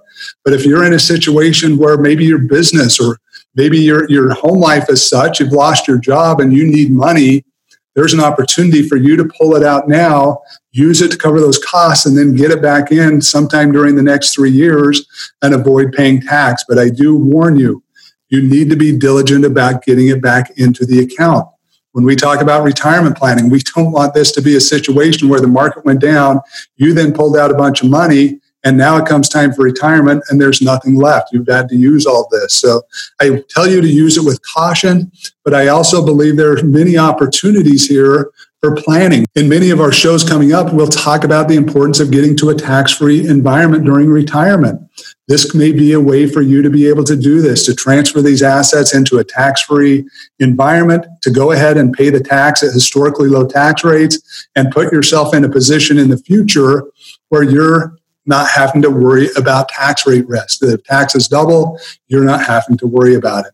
But 0.44 0.52
if 0.52 0.66
you're 0.66 0.84
in 0.84 0.92
a 0.92 0.98
situation 0.98 1.78
where 1.78 1.96
maybe 1.96 2.26
your 2.26 2.40
business 2.40 3.00
or 3.00 3.18
maybe 3.54 3.78
your, 3.78 4.06
your 4.10 4.34
home 4.34 4.58
life 4.60 4.90
is 4.90 5.08
such, 5.08 5.40
you've 5.40 5.54
lost 5.54 5.88
your 5.88 5.96
job 5.96 6.40
and 6.40 6.52
you 6.52 6.66
need 6.66 6.90
money, 6.90 7.46
there's 7.94 8.12
an 8.12 8.20
opportunity 8.20 8.86
for 8.86 8.96
you 8.96 9.16
to 9.16 9.24
pull 9.24 9.56
it 9.56 9.62
out 9.62 9.88
now, 9.88 10.42
use 10.72 11.00
it 11.00 11.10
to 11.12 11.16
cover 11.16 11.40
those 11.40 11.58
costs, 11.58 12.04
and 12.04 12.18
then 12.18 12.34
get 12.34 12.50
it 12.50 12.60
back 12.60 12.92
in 12.92 13.22
sometime 13.22 13.72
during 13.72 13.96
the 13.96 14.02
next 14.02 14.34
three 14.34 14.50
years 14.50 15.32
and 15.40 15.54
avoid 15.54 15.92
paying 15.92 16.20
tax. 16.20 16.62
But 16.68 16.78
I 16.78 16.90
do 16.90 17.16
warn 17.16 17.58
you, 17.58 17.82
you 18.28 18.42
need 18.42 18.68
to 18.68 18.76
be 18.76 18.98
diligent 18.98 19.46
about 19.46 19.82
getting 19.82 20.08
it 20.08 20.20
back 20.20 20.50
into 20.58 20.84
the 20.84 21.00
account. 21.00 21.48
When 21.92 22.04
we 22.04 22.14
talk 22.14 22.40
about 22.40 22.62
retirement 22.62 23.16
planning, 23.16 23.50
we 23.50 23.60
don't 23.74 23.92
want 23.92 24.14
this 24.14 24.30
to 24.32 24.42
be 24.42 24.56
a 24.56 24.60
situation 24.60 25.28
where 25.28 25.40
the 25.40 25.48
market 25.48 25.84
went 25.84 26.00
down, 26.00 26.40
you 26.76 26.94
then 26.94 27.12
pulled 27.12 27.36
out 27.36 27.50
a 27.50 27.54
bunch 27.54 27.82
of 27.82 27.90
money, 27.90 28.40
and 28.62 28.76
now 28.76 28.96
it 28.98 29.06
comes 29.06 29.28
time 29.28 29.52
for 29.52 29.62
retirement 29.62 30.22
and 30.28 30.40
there's 30.40 30.60
nothing 30.60 30.96
left. 30.96 31.32
You've 31.32 31.48
had 31.48 31.68
to 31.70 31.76
use 31.76 32.06
all 32.06 32.28
this. 32.30 32.54
So 32.54 32.82
I 33.20 33.42
tell 33.48 33.66
you 33.66 33.80
to 33.80 33.88
use 33.88 34.16
it 34.16 34.24
with 34.24 34.40
caution, 34.42 35.10
but 35.44 35.54
I 35.54 35.68
also 35.68 36.04
believe 36.04 36.36
there 36.36 36.52
are 36.52 36.62
many 36.62 36.98
opportunities 36.98 37.86
here 37.86 38.30
for 38.60 38.74
planning. 38.74 39.24
In 39.34 39.48
many 39.48 39.70
of 39.70 39.80
our 39.80 39.92
shows 39.92 40.22
coming 40.22 40.52
up, 40.52 40.72
we'll 40.72 40.86
talk 40.86 41.24
about 41.24 41.48
the 41.48 41.56
importance 41.56 41.98
of 41.98 42.10
getting 42.10 42.36
to 42.38 42.50
a 42.50 42.54
tax 42.54 42.92
free 42.92 43.26
environment 43.26 43.84
during 43.84 44.10
retirement. 44.10 44.82
This 45.28 45.54
may 45.54 45.72
be 45.72 45.92
a 45.92 46.00
way 46.00 46.26
for 46.26 46.42
you 46.42 46.60
to 46.60 46.68
be 46.68 46.86
able 46.86 47.04
to 47.04 47.16
do 47.16 47.40
this, 47.40 47.64
to 47.66 47.74
transfer 47.74 48.20
these 48.20 48.42
assets 48.42 48.94
into 48.94 49.18
a 49.18 49.24
tax 49.24 49.62
free 49.62 50.06
environment, 50.40 51.06
to 51.22 51.30
go 51.30 51.52
ahead 51.52 51.78
and 51.78 51.92
pay 51.92 52.10
the 52.10 52.20
tax 52.20 52.62
at 52.62 52.72
historically 52.72 53.28
low 53.28 53.46
tax 53.46 53.82
rates, 53.82 54.48
and 54.54 54.70
put 54.72 54.92
yourself 54.92 55.34
in 55.34 55.44
a 55.44 55.48
position 55.48 55.98
in 55.98 56.10
the 56.10 56.18
future 56.18 56.84
where 57.30 57.42
you're 57.42 57.96
not 58.26 58.48
having 58.50 58.82
to 58.82 58.90
worry 58.90 59.28
about 59.36 59.70
tax 59.70 60.06
rate 60.06 60.28
risk. 60.28 60.62
If 60.62 60.84
taxes 60.84 61.28
double, 61.28 61.78
you're 62.08 62.24
not 62.24 62.44
having 62.44 62.76
to 62.78 62.86
worry 62.86 63.14
about 63.14 63.46
it. 63.46 63.52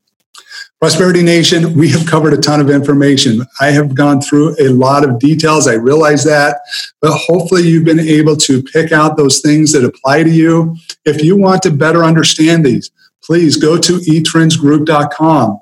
Prosperity 0.81 1.23
Nation, 1.23 1.73
we 1.73 1.89
have 1.89 2.07
covered 2.07 2.35
a 2.35 2.37
ton 2.37 2.61
of 2.61 2.69
information. 2.69 3.47
I 3.61 3.71
have 3.71 3.95
gone 3.95 4.21
through 4.21 4.57
a 4.61 4.69
lot 4.69 5.09
of 5.09 5.19
details. 5.19 5.67
I 5.67 5.75
realize 5.75 6.23
that, 6.25 6.61
but 7.01 7.13
hopefully 7.13 7.63
you've 7.63 7.87
been 7.87 7.99
able 7.99 8.37
to 8.37 8.63
pick 8.63 8.93
out 8.93 9.17
those 9.17 9.41
things 9.41 9.73
that 9.73 9.85
apply 9.85 10.25
to 10.25 10.31
you. 10.31 10.77
If 11.07 11.25
you 11.25 11.35
want 11.35 11.63
to 11.63 11.71
better 11.71 12.05
understand 12.05 12.67
these, 12.67 12.91
please 13.25 13.57
go 13.57 13.79
to 13.79 13.93
etrendsgroup.com. 14.01 15.61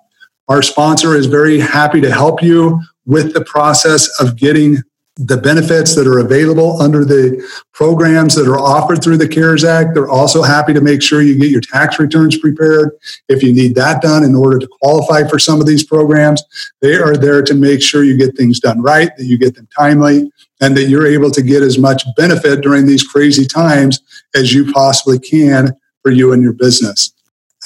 Our 0.49 0.63
sponsor 0.63 1.15
is 1.15 1.27
very 1.27 1.61
happy 1.61 2.01
to 2.01 2.11
help 2.11 2.43
you 2.43 2.83
with 3.07 3.35
the 3.35 3.45
process 3.45 4.09
of 4.21 4.37
getting 4.37 4.83
the 5.17 5.37
benefits 5.37 5.95
that 5.95 6.09
are 6.09 6.19
available 6.19 6.83
under 6.83 7.05
the 7.05 7.41
programs 7.73 8.35
that 8.35 8.49
are 8.49 8.59
offered 8.59 9.03
through 9.03 9.17
the 9.17 9.29
CARES 9.29 9.63
Act. 9.63 9.95
They're 9.95 10.09
also 10.09 10.43
happy 10.43 10.73
to 10.73 10.81
make 10.81 11.03
sure 11.03 11.23
you 11.23 11.39
get 11.39 11.51
your 11.51 11.61
tax 11.61 12.01
returns 12.01 12.37
prepared. 12.37 12.91
If 13.29 13.43
you 13.43 13.53
need 13.53 13.77
that 13.77 14.03
done 14.03 14.25
in 14.25 14.35
order 14.35 14.59
to 14.59 14.69
qualify 14.83 15.29
for 15.29 15.39
some 15.39 15.61
of 15.61 15.69
these 15.69 15.85
programs, 15.85 16.43
they 16.83 16.97
are 16.97 17.17
there 17.17 17.43
to 17.43 17.55
make 17.55 17.81
sure 17.81 18.03
you 18.03 18.19
get 18.19 18.37
things 18.37 18.59
done 18.59 18.83
right, 18.83 19.17
that 19.17 19.25
you 19.25 19.39
get 19.39 19.55
them 19.55 19.69
timely, 19.77 20.33
and 20.61 20.77
that 20.77 20.85
you're 20.85 21.07
able 21.07 21.31
to 21.31 21.43
get 21.43 21.63
as 21.63 21.79
much 21.79 22.03
benefit 22.17 22.61
during 22.61 22.87
these 22.87 23.07
crazy 23.07 23.47
times 23.47 24.01
as 24.35 24.53
you 24.53 24.73
possibly 24.73 25.21
can 25.21 25.77
for 26.03 26.11
you 26.11 26.33
and 26.33 26.43
your 26.43 26.53
business. 26.53 27.14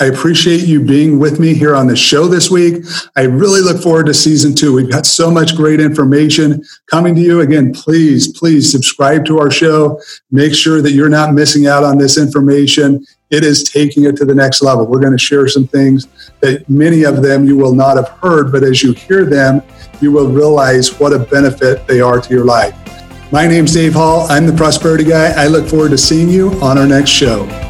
I 0.00 0.04
appreciate 0.04 0.60
you 0.60 0.80
being 0.80 1.18
with 1.18 1.40
me 1.40 1.54
here 1.54 1.74
on 1.74 1.88
the 1.88 1.96
show 1.96 2.28
this 2.28 2.52
week. 2.52 2.84
I 3.16 3.22
really 3.22 3.60
look 3.60 3.82
forward 3.82 4.06
to 4.06 4.14
season 4.14 4.54
two. 4.54 4.72
We've 4.72 4.90
got 4.90 5.06
so 5.06 5.28
much 5.28 5.56
great 5.56 5.80
information 5.80 6.62
coming 6.86 7.16
to 7.16 7.20
you. 7.20 7.40
Again, 7.40 7.72
please, 7.72 8.28
please 8.38 8.70
subscribe 8.70 9.24
to 9.26 9.40
our 9.40 9.50
show. 9.50 10.00
Make 10.30 10.54
sure 10.54 10.80
that 10.82 10.92
you're 10.92 11.08
not 11.08 11.34
missing 11.34 11.66
out 11.66 11.82
on 11.82 11.98
this 11.98 12.16
information. 12.16 13.04
It 13.30 13.42
is 13.42 13.64
taking 13.64 14.04
it 14.04 14.16
to 14.18 14.24
the 14.24 14.36
next 14.36 14.62
level. 14.62 14.86
We're 14.86 15.00
going 15.00 15.12
to 15.12 15.18
share 15.18 15.48
some 15.48 15.66
things 15.66 16.06
that 16.40 16.68
many 16.70 17.02
of 17.02 17.20
them 17.20 17.44
you 17.44 17.56
will 17.56 17.74
not 17.74 17.96
have 17.96 18.08
heard, 18.20 18.52
but 18.52 18.62
as 18.62 18.84
you 18.84 18.92
hear 18.92 19.24
them, 19.24 19.62
you 20.00 20.12
will 20.12 20.28
realize 20.28 21.00
what 21.00 21.12
a 21.12 21.18
benefit 21.18 21.88
they 21.88 22.00
are 22.00 22.20
to 22.20 22.34
your 22.34 22.44
life. 22.44 22.74
My 23.32 23.48
name's 23.48 23.74
Dave 23.74 23.94
Hall. 23.94 24.26
I'm 24.30 24.46
the 24.46 24.54
Prosperity 24.54 25.04
Guy. 25.04 25.32
I 25.36 25.48
look 25.48 25.66
forward 25.66 25.90
to 25.90 25.98
seeing 25.98 26.28
you 26.28 26.52
on 26.62 26.78
our 26.78 26.86
next 26.86 27.10
show. 27.10 27.67